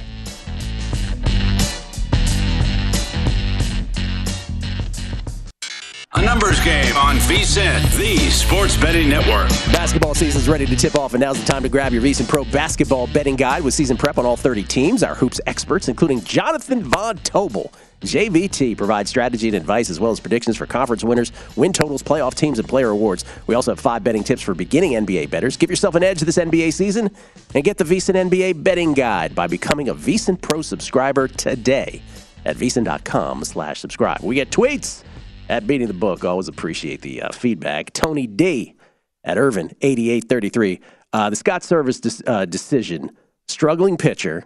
[6.40, 9.50] Numbers game on VSIN, the Sports Betting Network.
[9.74, 12.46] Basketball season's ready to tip off, and now's the time to grab your VSiN Pro
[12.46, 15.04] Basketball Betting Guide with season prep on all 30 teams.
[15.04, 17.74] Our hoops experts, including Jonathan Von Tobel.
[18.00, 22.36] JVT provides strategy and advice as well as predictions for conference winners, win totals, playoff
[22.36, 23.26] teams, and player awards.
[23.46, 25.58] We also have five betting tips for beginning NBA bettors.
[25.58, 27.10] Give yourself an edge this NBA season
[27.54, 32.02] and get the VSiN NBA Betting Guide by becoming a VSiN Pro subscriber today
[32.46, 34.22] at VSiN.com slash subscribe.
[34.22, 35.04] We get tweets
[35.50, 36.24] at Beating the Book.
[36.24, 37.92] Always appreciate the uh, feedback.
[37.92, 38.76] Tony D
[39.24, 40.80] at Irvin, 8833.
[41.12, 43.12] Uh, the Scott Servais dis- uh, decision,
[43.48, 44.46] struggling pitcher,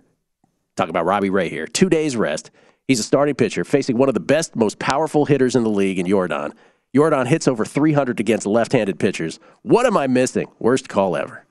[0.76, 2.50] talk about Robbie Ray here, two days rest.
[2.88, 6.00] He's a starting pitcher facing one of the best, most powerful hitters in the league
[6.00, 6.54] in Jordan.
[6.96, 9.39] Jordan hits over 300 against left handed pitchers.
[9.63, 10.48] What am I missing?
[10.60, 11.46] Worst call ever.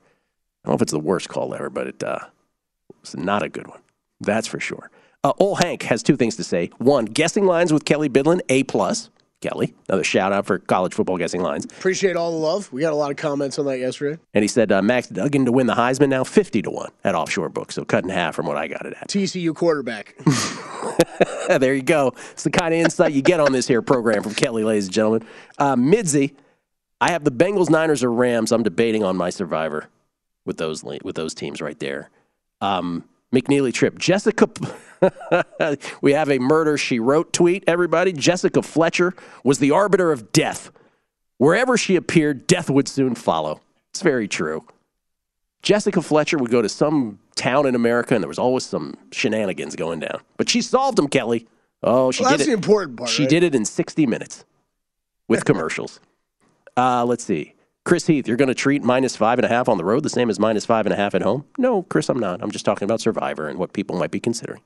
[0.63, 2.19] I don't know if it's the worst call ever, but it, uh,
[3.01, 3.81] it's not a good one.
[4.21, 4.89] That's for sure.
[5.23, 6.69] Uh, Ol Hank has two things to say.
[6.77, 9.09] One, guessing lines with Kelly Bidlin, A plus.
[9.43, 11.65] Kelly, another shout out for college football guessing lines.
[11.65, 12.71] Appreciate all the love.
[12.71, 14.17] We got a lot of comments on that yesterday.
[14.33, 17.13] And he said uh, Max Duggan to win the Heisman now 50 to 1 at
[17.13, 17.75] Offshore Books.
[17.75, 19.09] So cut in half from what I got it at.
[19.09, 20.15] TCU quarterback.
[21.59, 22.13] there you go.
[22.31, 24.93] It's the kind of insight you get on this here program from Kelly, ladies and
[24.93, 25.27] gentlemen.
[25.57, 26.33] Uh, Midzi,
[27.01, 28.53] I have the Bengals, Niners, or Rams.
[28.53, 29.89] I'm debating on my survivor
[30.45, 32.09] with those with those teams right there.
[32.61, 33.03] Um,
[33.33, 33.99] McNeely trip.
[33.99, 34.47] Jessica,
[36.01, 37.63] we have a murder she wrote tweet.
[37.67, 39.13] Everybody, Jessica Fletcher
[39.43, 40.71] was the arbiter of death.
[41.37, 43.61] Wherever she appeared, death would soon follow.
[43.91, 44.65] It's very true.
[45.61, 49.75] Jessica Fletcher would go to some town in America, and there was always some shenanigans
[49.75, 50.19] going down.
[50.37, 51.47] But she solved them, Kelly.
[51.81, 52.51] Oh, she Well, did that's it.
[52.51, 53.29] the important part, She right?
[53.29, 54.45] did it in 60 minutes
[55.27, 55.99] with commercials.
[56.77, 57.55] uh, let's see.
[57.85, 60.09] Chris Heath, you're going to treat minus five and a half on the road the
[60.09, 61.43] same as minus five and a half at home?
[61.57, 62.41] No, Chris, I'm not.
[62.41, 64.61] I'm just talking about Survivor and what people might be considering.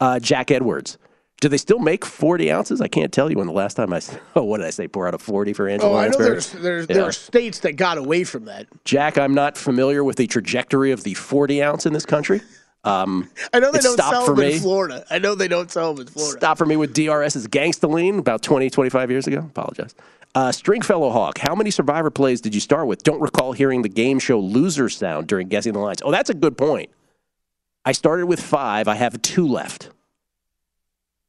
[0.00, 0.98] Uh, Jack Edwards.
[1.40, 2.80] Do they still make 40 ounces?
[2.82, 4.00] I can't tell you when the last time I.
[4.36, 4.88] Oh, what did I say?
[4.88, 6.28] Pour out of 40 for Angela Oh, I know Lansbury?
[6.30, 6.94] there's, there's, Yeah.
[6.96, 8.66] there are states that got away from that.
[8.84, 12.42] Jack, I'm not familiar with the trajectory of the 40 ounce in this country.
[12.84, 14.54] Um, I know they don't sell for them me.
[14.54, 15.04] in Florida.
[15.10, 16.38] I know they don't sell them in Florida.
[16.38, 19.38] Stop for me with DRS's Gangstaline about 20, 25 years ago.
[19.38, 19.94] Apologize.
[20.34, 23.02] Uh, Stringfellow Hawk, how many Survivor plays did you start with?
[23.02, 26.00] Don't recall hearing the game show loser sound during guessing the lines.
[26.04, 26.88] Oh, that's a good point.
[27.84, 28.88] I started with five.
[28.88, 29.90] I have two left.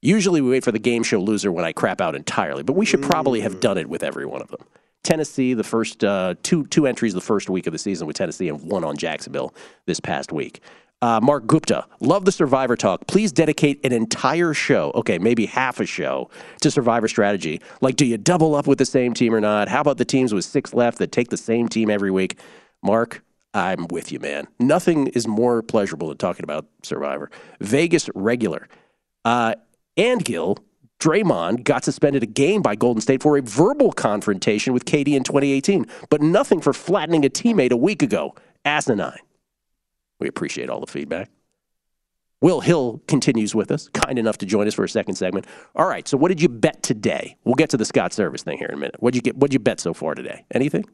[0.02, 2.86] Usually we wait for the game show loser when I crap out entirely, but we
[2.86, 4.62] should probably have done it with every one of them.
[5.04, 8.50] Tennessee, the first uh, two two entries the first week of the season with Tennessee,
[8.50, 9.54] and one on Jacksonville
[9.86, 10.62] this past week.
[11.04, 13.08] Uh, Mark Gupta, love the Survivor talk.
[13.08, 16.30] Please dedicate an entire show, okay, maybe half a show,
[16.62, 17.60] to Survivor strategy.
[17.82, 19.68] Like, do you double up with the same team or not?
[19.68, 22.38] How about the teams with six left that take the same team every week?
[22.84, 24.48] Mark, I'm with you, man.
[24.60, 27.30] Nothing is more pleasurable than talking about Survivor.
[27.60, 28.68] Vegas regular.
[29.26, 29.56] Uh,
[29.98, 30.58] and Gil,
[31.00, 35.24] Draymond got suspended a game by Golden State for a verbal confrontation with KD in
[35.24, 38.36] 2018, but nothing for flattening a teammate a week ago.
[38.64, 39.20] Asinine.
[40.20, 41.30] We appreciate all the feedback.
[42.40, 45.46] Will Hill continues with us, kind enough to join us for a second segment.
[45.76, 47.38] All right, so what did you bet today?
[47.44, 48.96] We'll get to the Scott Servais thing here in a minute.
[49.00, 49.38] What'd you get?
[49.38, 50.46] What'd you bet so far today?
[50.52, 50.86] Anything?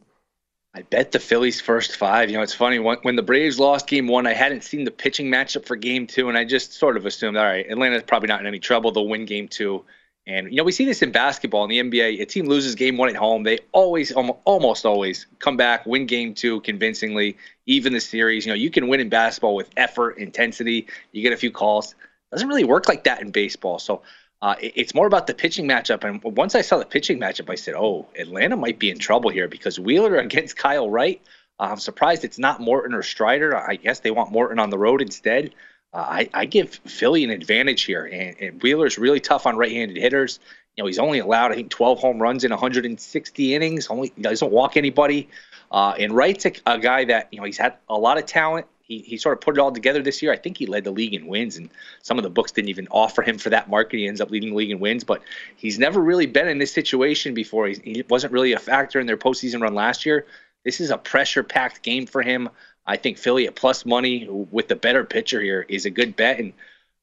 [0.78, 2.30] I bet the Phillies first five.
[2.30, 4.92] You know, it's funny when, when the Braves lost Game One, I hadn't seen the
[4.92, 8.28] pitching matchup for Game Two, and I just sort of assumed, all right, Atlanta's probably
[8.28, 8.92] not in any trouble.
[8.92, 9.84] They'll win Game Two.
[10.28, 12.22] And you know, we see this in basketball in the NBA.
[12.22, 16.36] A team loses game one at home, they always, almost always, come back, win game
[16.36, 18.46] two convincingly, even the series.
[18.46, 20.86] You know, you can win in basketball with effort, intensity.
[21.12, 21.94] You get a few calls.
[21.94, 23.80] It doesn't really work like that in baseball.
[23.80, 24.04] So
[24.42, 26.04] uh, it's more about the pitching matchup.
[26.04, 29.30] And once I saw the pitching matchup, I said, "Oh, Atlanta might be in trouble
[29.30, 31.22] here because Wheeler against Kyle Wright.
[31.60, 33.56] Uh, I'm surprised it's not Morton or Strider.
[33.56, 35.54] I guess they want Morton on the road instead."
[35.94, 39.96] Uh, I, I, give Philly an advantage here, and, and, Wheeler's really tough on right-handed
[39.96, 40.42] hitters.
[40.76, 43.88] You know, he's only allowed I think 12 home runs in 160 innings.
[43.88, 45.30] Only he doesn't walk anybody.
[45.72, 48.68] Uh, and Wright's a, a, guy that you know he's had a lot of talent.
[48.88, 50.32] He, he sort of put it all together this year.
[50.32, 51.70] I think he led the league in wins, and
[52.02, 53.98] some of the books didn't even offer him for that market.
[53.98, 55.22] He ends up leading the league in wins, but
[55.58, 57.68] he's never really been in this situation before.
[57.68, 60.26] He, he wasn't really a factor in their postseason run last year.
[60.64, 62.50] This is a pressure-packed game for him.
[62.86, 66.40] I think Philly at plus money with the better pitcher here is a good bet.
[66.40, 66.54] And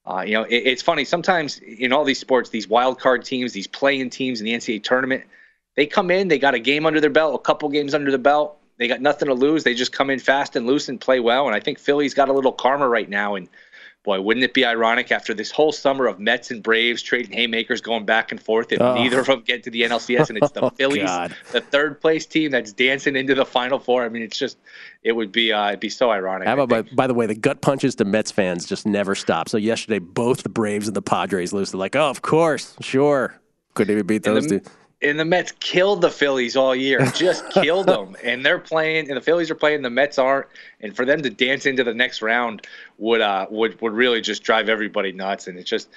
[0.07, 3.53] uh, you know, it, it's funny sometimes in all these sports, these wild card teams,
[3.53, 5.25] these playing teams in the NCAA tournament,
[5.77, 8.19] they come in, they got a game under their belt, a couple games under the
[8.19, 9.65] belt, they got nothing to lose.
[9.65, 11.47] They just come in fast and loose and play well.
[11.47, 13.37] And I think Philly's got a little karma right now.
[13.37, 13.49] And
[14.03, 17.81] boy, wouldn't it be ironic after this whole summer of Mets and Braves trading haymakers
[17.81, 18.95] going back and forth if oh.
[18.95, 21.35] neither of them get to the NLCS and it's the oh, Phillies, God.
[21.53, 24.05] the third place team that's dancing into the Final Four?
[24.05, 24.59] I mean, it's just
[25.03, 26.49] it would be uh, it'd be so ironic.
[26.49, 29.49] How about by, by, the way, the gut punches to Mets fans just never stop.
[29.49, 31.71] So yesterday, both the Braves and the Padres lose.
[31.71, 33.41] They're like, oh, of course, sure,
[33.75, 34.71] couldn't even beat those the, two
[35.05, 38.17] and the Mets killed the Phillies all year, just killed them.
[38.25, 40.47] And they're playing, and the Phillies are playing, the Mets aren't.
[40.81, 42.67] And for them to dance into the next round
[42.99, 45.47] would uh would would really just drive everybody nuts.
[45.47, 45.89] And it's just,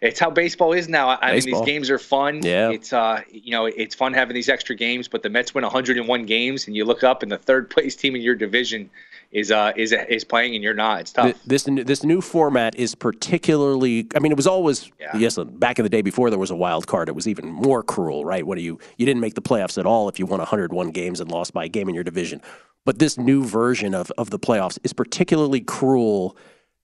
[0.00, 1.08] it's how baseball is now.
[1.08, 1.52] I baseball.
[1.52, 2.42] mean, these games are fun.
[2.42, 2.70] Yeah.
[2.70, 6.26] It's uh you know it's fun having these extra games, but the Mets win 101
[6.26, 8.90] games, and you look up, and the third place team in your division
[9.30, 11.00] is uh is is playing and you're not.
[11.00, 11.36] It's tough.
[11.46, 14.06] This this new format is particularly.
[14.14, 15.16] I mean, it was always yeah.
[15.16, 15.38] yes.
[15.38, 18.24] Back in the day before there was a wild card, it was even more cruel,
[18.24, 18.46] right?
[18.46, 21.30] When you you didn't make the playoffs at all if you won 101 games and
[21.30, 22.42] lost by a game in your division.
[22.84, 26.36] But this new version of of the playoffs is particularly cruel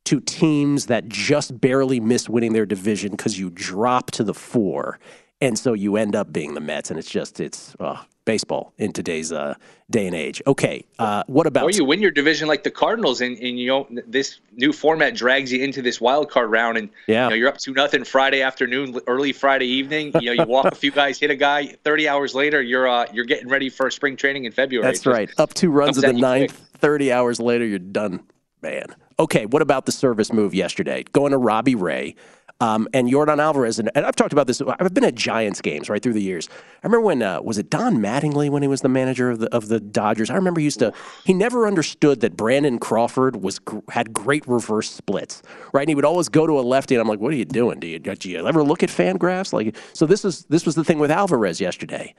[0.04, 5.00] to teams that just barely miss winning their division because you drop to the four
[5.40, 8.92] and so you end up being the Mets, and it's just it's uh, baseball in
[8.92, 9.54] today's uh,
[9.88, 10.42] day and age.
[10.46, 11.64] Okay, uh, what about?
[11.64, 15.14] Or you win your division like the Cardinals, and, and you know this new format
[15.14, 17.24] drags you into this wild card round, and yeah.
[17.24, 20.12] you know, you're up to nothing Friday afternoon, early Friday evening.
[20.20, 21.68] You know, you walk a few guys, hit a guy.
[21.84, 24.86] Thirty hours later, you're uh, you're getting ready for spring training in February.
[24.86, 25.30] That's right.
[25.38, 26.52] Up two runs in the ninth.
[26.74, 28.22] Thirty hours later, you're done,
[28.60, 28.94] man.
[29.18, 31.02] Okay, what about the Servais move yesterday?
[31.14, 32.16] Going to Robbie Ray.
[32.58, 34.62] Um, and Yordan Alvarez, and, and, I've talked about this.
[34.62, 36.48] I've been at Giants games right through the years.
[36.50, 39.54] I remember when uh, was it Don Mattingly when he was the manager of the
[39.54, 40.30] of the Dodgers.
[40.30, 40.94] I remember he used to.
[41.24, 45.42] He never understood that Brandon Crawford was had great reverse splits,
[45.74, 45.82] right?
[45.82, 47.78] And he would always go to a lefty, and I'm like, "What are you doing?
[47.78, 50.84] Do you, do you ever look at Fangraphs?" Like, so this is this was the
[50.84, 52.14] thing with Alvarez yesterday.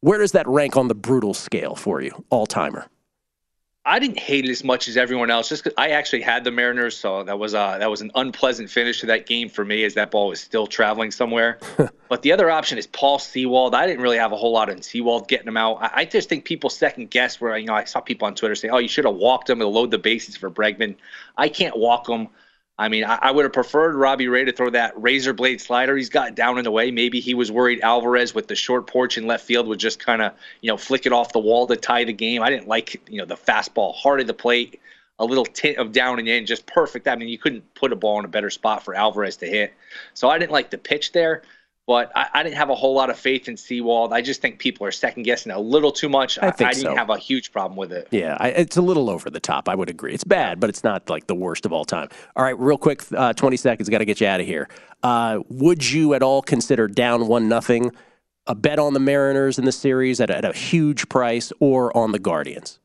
[0.00, 2.86] Where does that rank on the brutal scale for you, all timer?
[3.86, 6.50] I didn't hate it as much as everyone else, just because I actually had the
[6.50, 9.84] Mariners, so that was uh, that was an unpleasant finish to that game for me,
[9.84, 11.58] as that ball was still traveling somewhere.
[12.08, 13.74] but the other option is Paul Sewald.
[13.74, 15.82] I didn't really have a whole lot on Sewald getting him out.
[15.82, 18.54] I, I just think people second guess where you know I saw people on Twitter
[18.54, 20.96] saying, "Oh, you should have walked him to load the bases for Bregman."
[21.36, 22.28] I can't walk him.
[22.76, 25.96] I mean, I, I, would have preferred Robbie Ray to throw that razor blade slider
[25.96, 26.90] he's got down in the way.
[26.90, 30.20] Maybe he was worried Alvarez with the short porch in left field would just kind
[30.20, 32.42] of, you know, flick it off the wall to tie the game.
[32.42, 34.80] I didn't like, you know, the fastball hard at the plate,
[35.20, 37.06] a little tint of down and in, just perfect.
[37.06, 39.72] I mean, you couldn't put a ball in a better spot for Alvarez to hit.
[40.14, 41.42] So I didn't like the pitch there.
[41.86, 44.14] But I, I didn't have a whole lot of faith in Sewald.
[44.14, 46.38] I just think people are second guessing a little too much.
[46.38, 46.96] I think I didn't so.
[46.96, 48.08] have a huge problem with it.
[48.10, 49.68] Yeah, I, it's a little over the top.
[49.68, 50.14] I would agree.
[50.14, 52.08] It's bad, but it's not like the worst of all time.
[52.36, 53.90] All right, real quick, uh, twenty seconds.
[53.90, 54.68] Got to get you out of here.
[55.02, 57.92] Uh, would you at all consider down one nothing
[58.46, 61.94] a bet on the Mariners in the series at a, at a huge price, or
[61.94, 62.78] on the Guardians?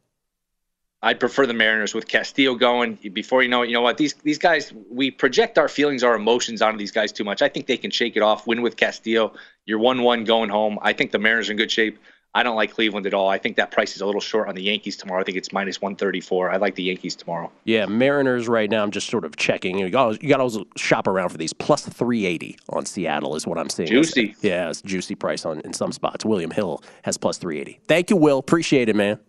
[1.02, 2.95] I'd prefer the Mariners with Castillo going.
[3.14, 3.97] Before you know it, you know what?
[3.97, 7.41] These these guys, we project our feelings, our emotions onto these guys too much.
[7.41, 9.34] I think they can shake it off, win with Castillo.
[9.66, 10.78] You're one one going home.
[10.82, 11.97] I think the Mariners are in good shape.
[12.36, 13.28] I don't like Cleveland at all.
[13.28, 15.22] I think that price is a little short on the Yankees tomorrow.
[15.22, 16.52] I think it's minus one thirty four.
[16.52, 17.50] I like the Yankees tomorrow.
[17.64, 18.84] Yeah, Mariners right now.
[18.84, 19.80] I'm just sort of checking.
[19.80, 21.54] You got you got to also shop around for these.
[21.54, 23.88] Plus 380 on Seattle is what I'm seeing.
[23.88, 24.36] Juicy.
[24.41, 26.26] Yeah, it's juicy price on in some spots.
[26.26, 27.80] William Hill has plus 380.
[27.88, 28.38] Thank you, Will.
[28.38, 29.20] Appreciate it, man.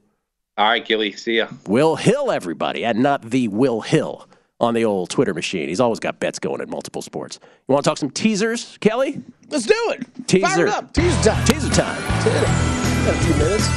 [0.57, 1.13] All right, Gilly.
[1.13, 1.49] See ya.
[1.67, 4.29] Will Hill, everybody, and not the Will Hill
[4.61, 5.69] on the old Twitter machine.
[5.69, 7.39] He's always got bets going at multiple sports.
[7.67, 9.23] You want to talk some teasers, Kelly?
[9.49, 10.07] Let's do it.
[10.27, 10.47] Teaser.
[10.47, 10.93] Fire it up.
[10.93, 11.45] Teaser time.
[11.47, 12.03] Teaser time.
[13.05, 13.69] Got a few minutes.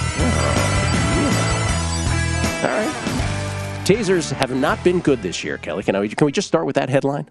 [2.64, 3.84] All right.
[3.86, 5.84] Teasers have not been good this year, Kelly.
[5.84, 7.30] Can, I, can we just start with that headline?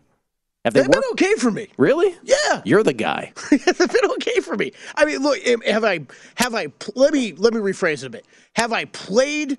[0.64, 1.68] Have they They've been okay for me.
[1.76, 2.16] Really?
[2.22, 2.62] Yeah.
[2.64, 3.32] You're the guy.
[3.50, 4.72] They've been okay for me.
[4.94, 6.00] I mean, look, have I
[6.36, 8.26] have I let me let me rephrase it a bit.
[8.54, 9.58] Have I played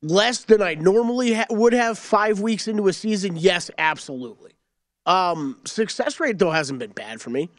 [0.00, 3.36] less than I normally ha- would have five weeks into a season?
[3.36, 4.52] Yes, absolutely.
[5.06, 7.50] Um, success rate though hasn't been bad for me.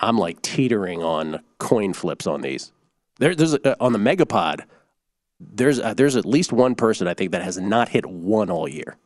[0.00, 2.72] I'm like teetering on coin flips on these.
[3.18, 4.64] There, there's a, on the Megapod.
[5.38, 8.68] There's uh, there's at least one person I think that has not hit one all
[8.68, 8.96] year.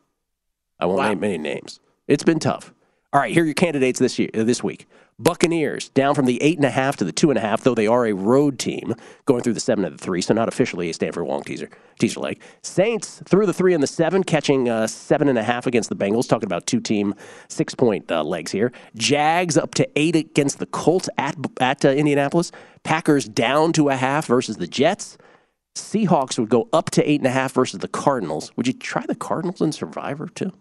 [0.79, 1.79] I won't name any names.
[2.11, 2.75] It's been tough.
[3.13, 4.89] All right, here are your candidates this year this week.
[5.21, 7.77] Buccaneers down from the eight and a half to the two and a half, though
[7.77, 8.97] they are a road team
[9.27, 12.19] going through the seven and the three, so not officially a Stanford Wong teaser teaser
[12.19, 12.41] leg.
[12.63, 15.95] Saints through the three and the seven, catching uh, seven and a half against the
[15.95, 16.29] Bengals.
[16.29, 17.15] Talking about two team
[17.47, 18.73] six point uh, legs here.
[18.97, 22.51] Jags up to eight against the Colts at at uh, Indianapolis.
[22.83, 25.17] Packers down to a half versus the Jets.
[25.77, 28.51] Seahawks would go up to eight and a half versus the Cardinals.
[28.57, 30.53] Would you try the Cardinals in Survivor too?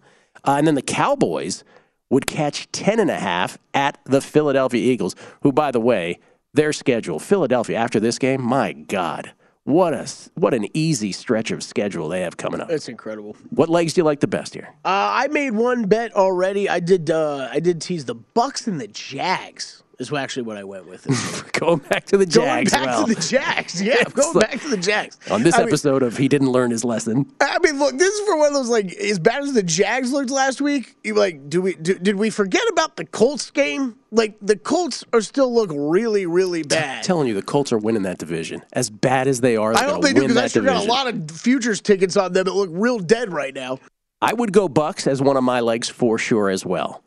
[0.46, 1.64] Uh, and then the Cowboys
[2.10, 6.20] would catch ten and a half at the Philadelphia Eagles, who, by the way,
[6.54, 9.32] their schedule, Philadelphia after this game, my God,
[9.66, 12.72] what a what an easy stretch of schedule they have coming up.
[12.72, 13.36] It's incredible.
[13.52, 14.70] What legs do you like the best here?
[14.84, 16.68] Uh, I made one bet already.
[16.68, 17.12] I did.
[17.12, 19.84] Uh, I did tease the Bucks and the Jags.
[20.00, 21.52] Is actually what I went with.
[21.60, 22.72] Going back to the Jags.
[22.72, 23.06] Going back well.
[23.06, 23.82] to the Jags.
[23.82, 25.18] Yeah, going like- back to the Jags.
[25.30, 27.30] On this I mean- episode of He Didn't Learn His Lesson.
[27.42, 30.14] I mean, look, this is for one of those like as bad as the Jags
[30.14, 30.96] looked last week.
[31.04, 33.98] You like, do we do, did we forget about the Colts game?
[34.10, 37.00] Like the Colts are still look really, really bad.
[37.00, 38.64] I'm telling you, the Colts are winning that division.
[38.72, 40.88] As bad as they are, I hope they do because I that sure got a
[40.88, 43.80] lot of futures tickets on them that look real dead right now.
[44.22, 47.04] I would go Bucks as one of my legs for sure as well.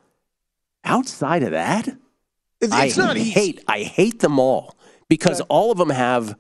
[0.85, 1.89] Outside of that,
[2.63, 3.31] It's, I it's not easy.
[3.31, 4.77] hate I hate them all
[5.09, 6.37] because all of them have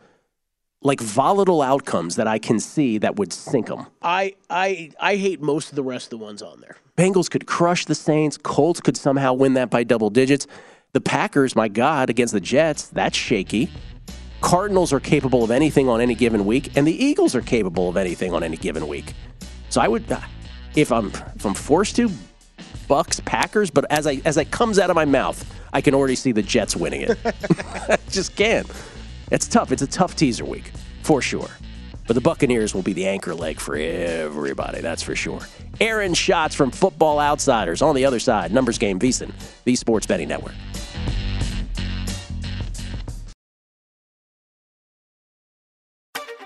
[0.81, 3.87] like volatile outcomes that I can see that would sink them.
[4.01, 6.77] I I I hate most of the rest of the ones on there.
[6.97, 8.37] Bengals could crush the Saints.
[8.37, 10.47] Colts could somehow win that by double digits.
[10.93, 13.71] The Packers, my God, against the Jets, that's shaky.
[14.43, 17.97] Cardinals are capable of anything on any given week, and the Eagles are capable of
[17.97, 19.15] anything on any given week.
[19.71, 20.21] So I would, uh,
[20.75, 22.11] if I'm if I'm forced to,
[22.89, 23.71] Bucks, Packers.
[23.71, 26.43] But as I as it comes out of my mouth, I can already see the
[26.43, 27.19] Jets winning it.
[27.25, 28.71] I just can't.
[29.31, 29.73] It's tough.
[29.73, 30.71] It's a tough teaser week
[31.03, 31.49] for sure.
[32.07, 35.41] But the Buccaneers will be the anchor leg for everybody, that's for sure.
[35.81, 38.53] Aaron Schatz from Football Outsiders on the other side.
[38.53, 39.33] Numbers Game VSiN,
[39.65, 40.55] the Sports Betting Network.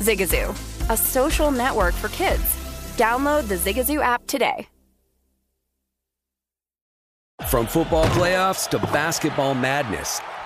[0.00, 0.50] Zigazoo,
[0.90, 2.42] a social network for kids.
[2.96, 4.66] Download the Zigazoo app today.
[7.46, 10.20] From football playoffs to basketball madness,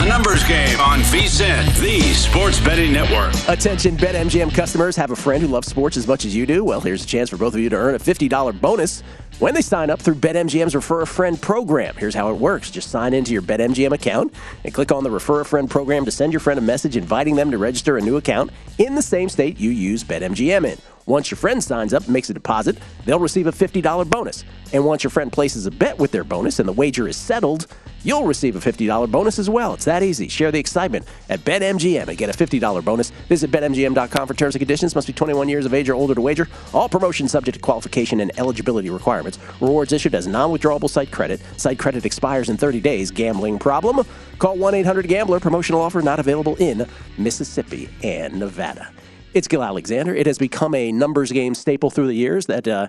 [0.00, 3.34] A numbers game on VSiN, the sports betting network.
[3.48, 6.62] Attention BetMGM customers have a friend who loves sports as much as you do.
[6.62, 9.00] Well, here's a chance for both of you to earn a $50 bonus
[9.40, 11.96] when they sign up through BetMGM's Refer a Friend program.
[11.96, 12.70] Here's how it works.
[12.70, 14.32] Just sign into your BetMGM account
[14.62, 17.34] and click on the Refer a Friend program to send your friend a message inviting
[17.34, 20.78] them to register a new account in the same state you use BetMGM in.
[21.08, 24.44] Once your friend signs up and makes a deposit, they'll receive a $50 bonus.
[24.74, 27.64] And once your friend places a bet with their bonus and the wager is settled,
[28.04, 29.72] you'll receive a $50 bonus as well.
[29.72, 30.28] It's that easy.
[30.28, 33.08] Share the excitement at BetMGM and get a $50 bonus.
[33.26, 34.94] Visit BetMGM.com for terms and conditions.
[34.94, 36.46] Must be 21 years of age or older to wager.
[36.74, 39.38] All promotions subject to qualification and eligibility requirements.
[39.62, 41.40] Rewards issued as non withdrawable site credit.
[41.56, 43.10] Site credit expires in 30 days.
[43.10, 44.06] Gambling problem?
[44.38, 45.40] Call 1 800 Gambler.
[45.40, 46.86] Promotional offer not available in
[47.16, 48.92] Mississippi and Nevada.
[49.34, 50.14] It's Gill Alexander.
[50.14, 52.88] It has become a numbers game staple through the years that uh,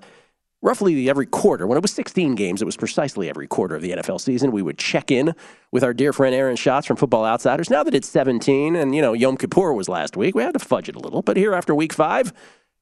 [0.61, 3.91] roughly every quarter, when it was 16 games, it was precisely every quarter of the
[3.91, 5.35] NFL season, we would check in
[5.71, 7.69] with our dear friend Aaron Schatz from Football Outsiders.
[7.69, 10.59] Now that it's 17 and, you know, Yom Kippur was last week, we had to
[10.59, 11.21] fudge it a little.
[11.21, 12.31] But here after week five,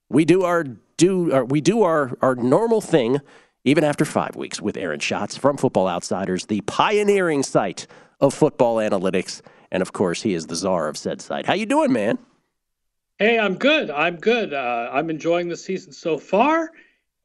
[0.10, 0.64] we do our
[0.98, 3.20] do our, we do our, our normal thing
[3.64, 7.86] even after five weeks with Aaron Schatz from Football Outsiders, the pioneering site
[8.20, 9.42] of football analytics.
[9.72, 11.46] And of course, he is the czar of said site.
[11.46, 12.18] How you doing, man?
[13.20, 13.90] Hey, I'm good.
[13.90, 14.54] I'm good.
[14.54, 16.70] Uh, I'm enjoying the season so far,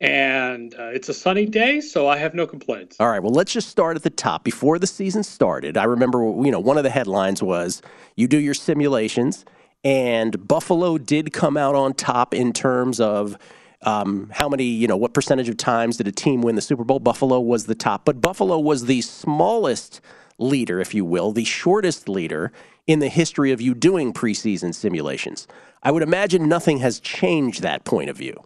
[0.01, 2.97] and uh, it's a sunny day, so I have no complaints.
[2.99, 3.22] All right.
[3.22, 4.43] Well, let's just start at the top.
[4.43, 7.82] Before the season started, I remember, you know, one of the headlines was
[8.16, 9.45] you do your simulations,
[9.84, 13.36] and Buffalo did come out on top in terms of
[13.82, 16.84] um, how many, you know, what percentage of times did a team win the Super
[16.84, 17.01] Bowl?
[17.01, 20.01] Buffalo was the top, but Buffalo was the smallest
[20.43, 22.53] leader, if you will, the shortest leader
[22.86, 25.47] in the history of you doing preseason simulations.
[25.82, 28.43] I would imagine nothing has changed that point of view.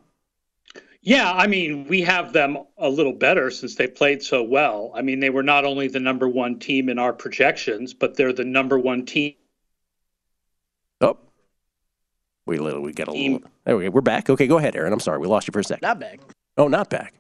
[1.03, 4.91] Yeah, I mean, we have them a little better since they played so well.
[4.95, 8.33] I mean, they were not only the number one team in our projections, but they're
[8.33, 9.35] the number one team.
[11.01, 11.17] Oh,
[12.45, 13.43] we little we get a little.
[13.65, 13.91] There we go.
[13.91, 14.29] We're back.
[14.29, 14.93] Okay, go ahead, Aaron.
[14.93, 15.83] I'm sorry, we lost you for a second.
[15.83, 16.19] Not back.
[16.57, 17.15] Oh, not back.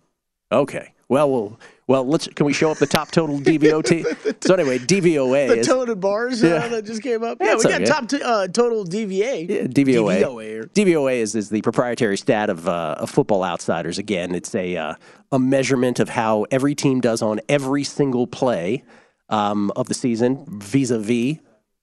[0.50, 0.92] Okay.
[1.09, 2.04] Well, well, well.
[2.04, 2.26] Let's.
[2.26, 4.42] Can we show up the top total DVOT?
[4.44, 5.48] so anyway, DVOA.
[5.48, 6.68] The is, toted bars uh, Yeah.
[6.68, 7.38] that just came up.
[7.40, 9.48] Yeah, we got top t- uh, total DVA.
[9.48, 10.20] Yeah, DVOA.
[10.22, 10.68] DVOA.
[10.72, 13.98] DVOA is, is the proprietary stat of, uh, of Football Outsiders.
[13.98, 14.94] Again, it's a uh,
[15.30, 18.82] a measurement of how every team does on every single play
[19.28, 21.36] um, of the season, vis-a-vis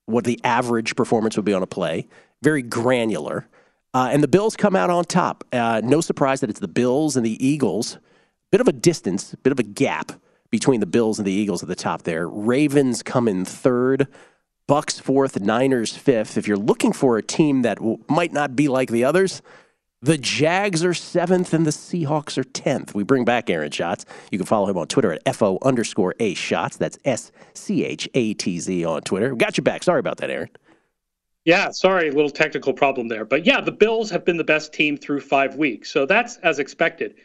[0.05, 2.07] what the average performance would be on a play.
[2.41, 3.47] Very granular,
[3.93, 5.45] uh, and the Bills come out on top.
[5.53, 7.99] Uh, no surprise that it's the Bills and the Eagles.
[8.53, 10.11] Bit of a distance, bit of a gap
[10.51, 12.27] between the Bills and the Eagles at the top there.
[12.27, 14.07] Ravens come in third.
[14.67, 16.37] Bucks fourth, Niners fifth.
[16.37, 19.41] If you're looking for a team that w- might not be like the others,
[20.03, 22.93] the Jags are seventh and the Seahawks are tenth.
[22.93, 24.05] We bring back Aaron Schatz.
[24.29, 26.77] You can follow him on Twitter at FO underscore A Schatz.
[26.77, 29.33] That's S C H A T Z on Twitter.
[29.33, 29.81] Got you back.
[29.81, 30.49] Sorry about that, Aaron.
[31.43, 33.25] Yeah, sorry, little technical problem there.
[33.25, 35.91] But yeah, the Bills have been the best team through five weeks.
[35.91, 37.15] So that's as expected.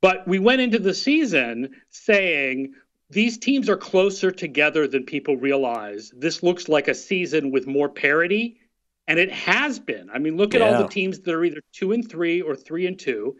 [0.00, 2.74] But we went into the season saying
[3.10, 6.12] these teams are closer together than people realize.
[6.16, 8.60] This looks like a season with more parity.
[9.06, 10.10] And it has been.
[10.12, 12.86] I mean, look at all the teams that are either two and three or three
[12.86, 13.36] and two.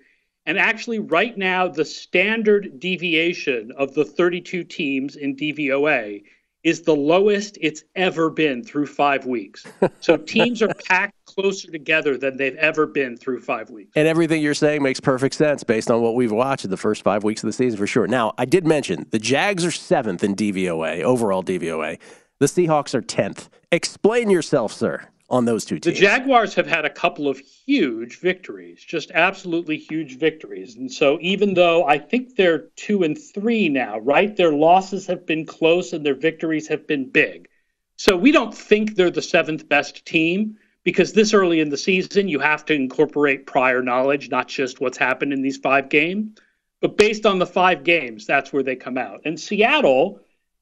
[0.46, 6.22] And actually, right now, the standard deviation of the 32 teams in DVOA
[6.68, 9.64] is the lowest it's ever been through five weeks.
[10.00, 13.90] So teams are packed closer together than they've ever been through five weeks.
[13.96, 17.02] And everything you're saying makes perfect sense based on what we've watched in the first
[17.02, 18.06] five weeks of the season for sure.
[18.06, 21.98] Now, I did mention the Jags are seventh in DVOA, overall DVOA.
[22.38, 23.48] The Seahawks are 10th.
[23.72, 25.96] Explain yourself, sir, on those two teams.
[25.96, 26.00] The.
[26.00, 30.76] Jaguars have had a couple of huge victories, just absolutely huge victories.
[30.76, 34.34] And so even though I think they're two and three now, right?
[34.34, 37.48] Their losses have been close and their victories have been big.
[37.96, 42.28] So we don't think they're the seventh best team because this early in the season,
[42.28, 46.38] you have to incorporate prior knowledge, not just what's happened in these five games.
[46.80, 49.22] But based on the five games, that's where they come out.
[49.24, 50.20] And Seattle,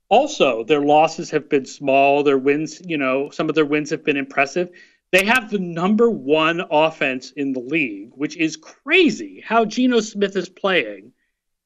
[0.09, 2.23] also, their losses have been small.
[2.23, 4.71] Their wins, you know, some of their wins have been impressive.
[5.13, 9.43] They have the number one offense in the league, which is crazy.
[9.45, 11.13] How Geno Smith is playing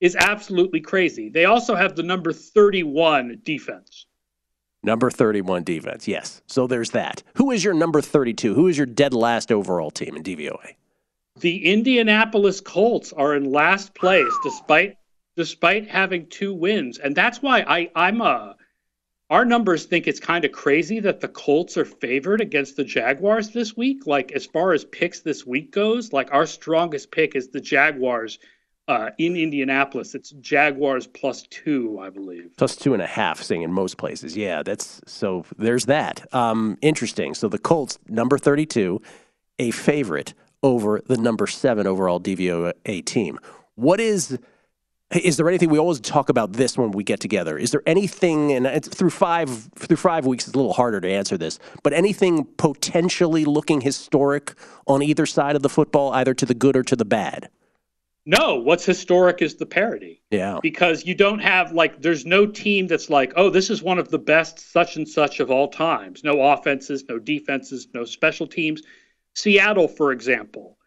[0.01, 1.29] is absolutely crazy.
[1.29, 4.07] They also have the number 31 defense.
[4.83, 6.41] Number 31 defense, yes.
[6.47, 7.23] So there's that.
[7.35, 8.55] Who is your number 32?
[8.55, 10.77] Who is your dead last overall team in DVOA?
[11.41, 14.97] The Indianapolis Colts are in last place despite
[15.41, 16.99] despite having two wins.
[16.99, 18.53] And that's why I, I'm uh
[19.31, 23.49] our numbers think it's kind of crazy that the Colts are favored against the Jaguars
[23.49, 24.07] this week.
[24.07, 28.39] Like as far as picks this week goes, like our strongest pick is the Jaguars
[28.87, 30.15] uh, in Indianapolis.
[30.15, 32.51] It's Jaguars plus two, I believe.
[32.59, 34.37] Plus two and a half, saying in most places.
[34.37, 36.27] Yeah, that's so there's that.
[36.35, 37.33] Um, interesting.
[37.33, 39.01] So the Colts, number 32,
[39.59, 43.39] a favorite over the number seven overall DVOA team.
[43.77, 44.39] What is
[45.11, 47.59] is there anything we always talk about this when we get together?
[47.59, 51.11] Is there anything, and it's through five through five weeks, it's a little harder to
[51.11, 54.55] answer this, but anything potentially looking historic
[54.87, 57.49] on either side of the football, either to the good or to the bad?
[58.25, 60.23] No, what's historic is the parity.
[60.31, 60.61] Yeah.
[60.63, 64.11] Because you don't have like there's no team that's like, oh, this is one of
[64.11, 66.23] the best such and such of all times.
[66.23, 68.83] No offenses, no defenses, no special teams.
[69.35, 70.79] Seattle, for example,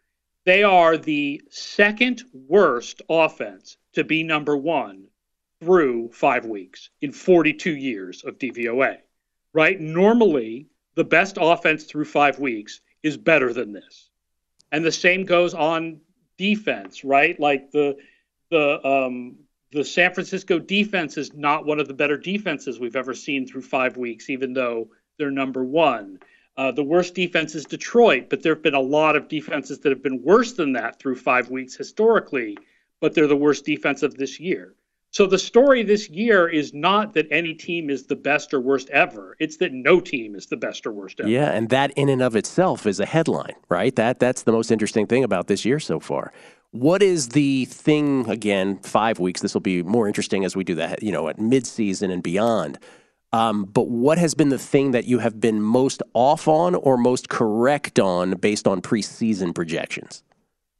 [0.46, 5.08] they are the second worst offense to be number one
[5.60, 8.98] through five weeks in 42 years of DVOA,
[9.52, 9.80] right?
[9.80, 14.10] Normally, the best offense through five weeks is better than this.
[14.72, 16.00] And the same goes on
[16.36, 17.38] defense, right?
[17.38, 17.96] Like the
[18.50, 19.36] the um,
[19.72, 23.62] the San Francisco defense is not one of the better defenses we've ever seen through
[23.62, 24.88] five weeks, even though
[25.18, 26.20] they're number one.
[26.56, 29.90] Uh, the worst defense is Detroit, but there have been a lot of defenses that
[29.90, 32.56] have been worse than that through five weeks historically,
[33.00, 34.74] but they're the worst defense of this year.
[35.14, 38.90] So the story this year is not that any team is the best or worst
[38.90, 39.36] ever.
[39.38, 41.28] It's that no team is the best or worst ever.
[41.28, 43.94] Yeah, and that in and of itself is a headline, right?
[43.94, 46.32] That that's the most interesting thing about this year so far.
[46.72, 48.78] What is the thing again?
[48.78, 49.40] Five weeks.
[49.40, 51.00] This will be more interesting as we do that.
[51.00, 52.80] You know, at midseason and beyond.
[53.32, 56.96] Um, but what has been the thing that you have been most off on or
[56.96, 60.24] most correct on based on preseason projections?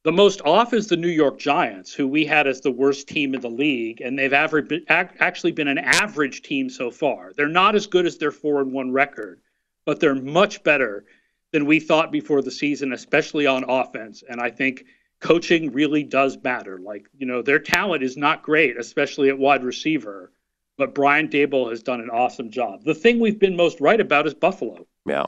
[0.05, 3.35] The most off is the New York Giants, who we had as the worst team
[3.35, 7.33] in the league, and they've actually been an average team so far.
[7.35, 9.41] They're not as good as their four and one record,
[9.87, 11.07] but they're much better
[11.53, 14.23] than we thought before the season, especially on offense.
[14.29, 14.85] And I think
[15.21, 16.79] coaching really does matter.
[16.79, 20.33] Like you know, their talent is not great, especially at wide receiver,
[20.77, 22.85] but Brian Daboll has done an awesome job.
[22.85, 24.87] The thing we've been most right about is Buffalo.
[25.07, 25.25] Yeah.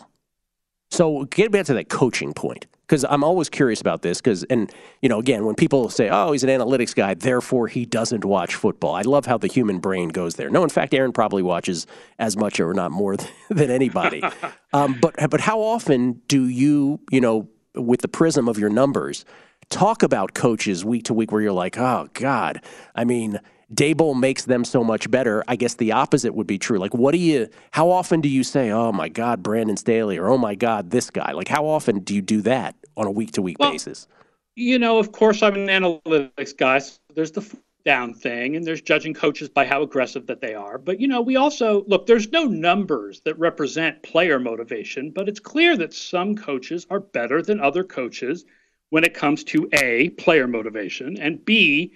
[0.90, 4.70] So get back to that coaching point because I'm always curious about this because and
[5.02, 8.54] you know again when people say oh he's an analytics guy therefore he doesn't watch
[8.54, 8.94] football.
[8.94, 10.50] I love how the human brain goes there.
[10.50, 11.86] No in fact Aaron probably watches
[12.18, 13.16] as much or not more
[13.50, 14.22] than anybody.
[14.72, 19.24] Um, but but how often do you you know with the prism of your numbers
[19.70, 22.60] talk about coaches week to week where you're like oh god.
[22.94, 23.40] I mean
[23.74, 25.42] Daboll makes them so much better.
[25.48, 26.78] I guess the opposite would be true.
[26.78, 30.28] Like, what do you, how often do you say, oh my God, Brandon Staley, or
[30.28, 31.32] oh my God, this guy?
[31.32, 34.06] Like, how often do you do that on a week to week basis?
[34.54, 36.78] You know, of course, I'm an analytics guy.
[36.78, 37.44] So there's the
[37.84, 40.78] down thing, and there's judging coaches by how aggressive that they are.
[40.78, 45.40] But, you know, we also look, there's no numbers that represent player motivation, but it's
[45.40, 48.44] clear that some coaches are better than other coaches
[48.90, 51.92] when it comes to A, player motivation, and B,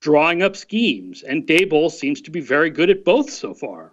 [0.00, 1.22] drawing up schemes.
[1.22, 3.92] And Daboll seems to be very good at both so far.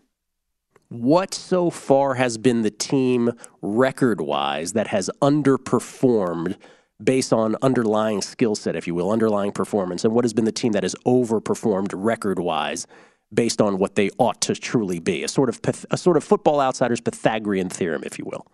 [0.89, 3.31] What so far has been the team
[3.61, 6.55] record wise that has underperformed
[7.03, 10.05] based on underlying skill set, if you will, underlying performance?
[10.05, 12.85] And what has been the team that has overperformed record wise
[13.33, 15.23] based on what they ought to truly be?
[15.23, 18.45] A sort of a sort of football outsider's Pythagorean theorem, if you will.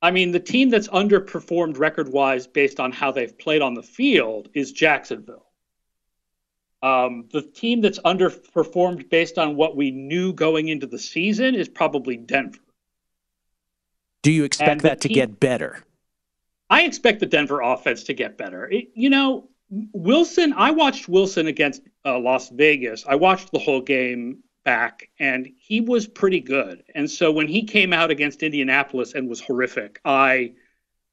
[0.00, 3.82] I mean, the team that's underperformed record wise based on how they've played on the
[3.82, 5.43] field is Jacksonville.
[6.84, 11.66] Um, the team that's underperformed based on what we knew going into the season is
[11.66, 12.58] probably Denver.
[14.22, 15.82] Do you expect that to get better?
[16.68, 18.68] I expect the Denver offense to get better.
[18.70, 23.06] It, you know, Wilson, I watched Wilson against uh, Las Vegas.
[23.08, 26.82] I watched the whole game back, and he was pretty good.
[26.94, 30.52] And so when he came out against Indianapolis and was horrific, I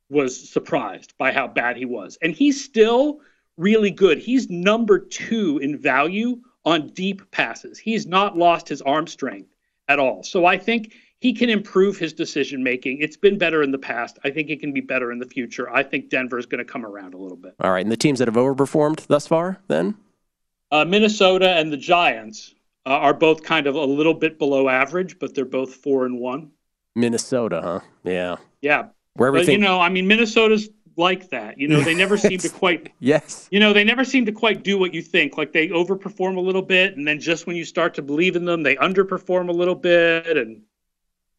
[0.09, 2.17] was surprised by how bad he was.
[2.21, 3.21] And he's still
[3.61, 4.17] really good.
[4.17, 7.77] He's number two in value on deep passes.
[7.77, 9.49] He's not lost his arm strength
[9.87, 10.23] at all.
[10.23, 12.99] So I think he can improve his decision making.
[12.99, 14.17] It's been better in the past.
[14.23, 15.71] I think it can be better in the future.
[15.71, 17.53] I think Denver is going to come around a little bit.
[17.59, 17.83] All right.
[17.83, 19.95] And the teams that have overperformed thus far, then?
[20.71, 22.55] Uh, Minnesota and the Giants
[22.85, 26.19] uh, are both kind of a little bit below average, but they're both four and
[26.19, 26.51] one.
[26.95, 27.79] Minnesota, huh?
[28.03, 28.37] Yeah.
[28.61, 28.87] Yeah.
[29.15, 29.47] Where everything...
[29.47, 30.69] But, you know, I mean, Minnesota's
[31.01, 31.57] like that.
[31.57, 32.93] You know, they never seem to quite.
[32.99, 33.49] yes.
[33.51, 35.37] You know, they never seem to quite do what you think.
[35.37, 38.45] Like they overperform a little bit, and then just when you start to believe in
[38.45, 40.61] them, they underperform a little bit, and.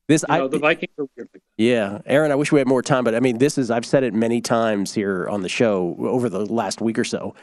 [0.08, 1.28] This you know, I, the Vikings are weird.
[1.56, 2.32] Yeah, Aaron.
[2.32, 4.40] I wish we had more time, but I mean, this is I've said it many
[4.40, 7.34] times here on the show over the last week or so.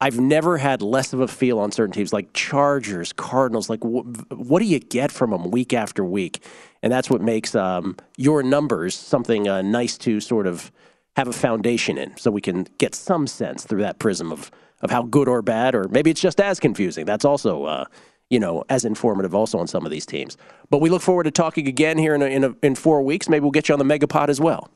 [0.00, 3.68] I've never had less of a feel on certain teams like Chargers, Cardinals.
[3.68, 6.42] Like, wh- what do you get from them week after week?
[6.82, 10.70] And that's what makes um, your numbers something uh, nice to sort of
[11.18, 14.50] have a foundation in, so we can get some sense through that prism of
[14.80, 17.04] of how good or bad, or maybe it's just as confusing.
[17.04, 17.84] That's also uh,
[18.30, 20.36] you know, as informative also on some of these teams.
[20.70, 23.28] But we look forward to talking again here in a, in, a, in four weeks.
[23.28, 24.70] Maybe we'll get you on the Megapod as well.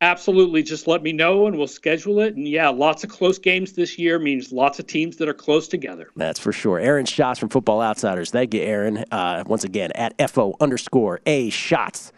[0.00, 0.62] Absolutely.
[0.62, 2.36] Just let me know and we'll schedule it.
[2.36, 5.66] And yeah, lots of close games this year means lots of teams that are close
[5.66, 6.10] together.
[6.14, 6.78] That's for sure.
[6.78, 8.30] Aaron Schatz from Football Outsiders.
[8.30, 9.04] Thank you, Aaron.
[9.10, 12.12] Uh, once again, at FO underscore A Schatz,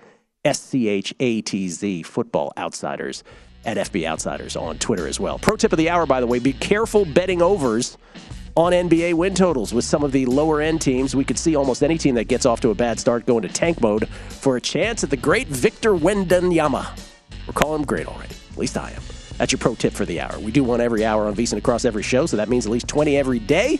[0.44, 3.22] S C H A T Z, Football Outsiders,
[3.64, 5.38] at FB Outsiders on Twitter as well.
[5.38, 7.98] Pro tip of the hour, by the way, be careful betting overs
[8.56, 11.14] on NBA win totals with some of the lower end teams.
[11.14, 13.48] We could see almost any team that gets off to a bad start go into
[13.48, 16.98] tank mode for a chance at the great Victor Wembanyama.
[17.46, 18.34] We're calling him great already.
[18.52, 19.02] At least I am.
[19.36, 20.38] That's your pro tip for the hour.
[20.38, 22.88] We do one every hour on VSiN across every show, so that means at least
[22.88, 23.78] 20 every day.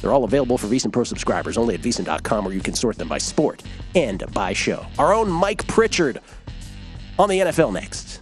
[0.00, 3.08] They're all available for VSiN Pro subscribers only at VSiN.com, where you can sort them
[3.08, 3.62] by sport
[3.94, 4.84] and by show.
[4.98, 6.20] Our own Mike Pritchard
[7.18, 8.20] on the NFL next.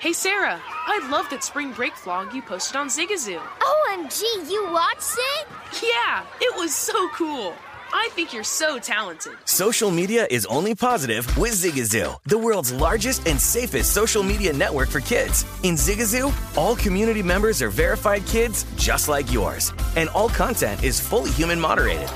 [0.00, 3.40] Hey Sarah, I love that spring break vlog you posted on Zigazoo.
[3.40, 5.48] OMG, you watched it?
[5.82, 7.52] Yeah, it was so cool.
[7.92, 9.32] I think you're so talented.
[9.44, 14.88] Social media is only positive with Zigazoo, the world's largest and safest social media network
[14.88, 15.44] for kids.
[15.62, 21.00] In Zigazoo, all community members are verified kids just like yours, and all content is
[21.00, 22.08] fully human moderated.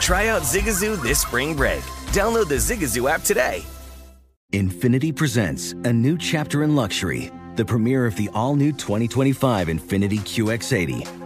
[0.00, 1.82] Try out Zigazoo this spring break.
[2.12, 3.64] Download the Zigazoo app today.
[4.52, 10.18] Infiniti presents a new chapter in luxury, the premiere of the all new 2025 Infiniti
[10.18, 11.19] QX80,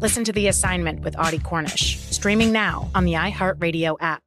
[0.00, 4.22] Listen to The Assignment with Audie Cornish, streaming now on the iHeartRadio app.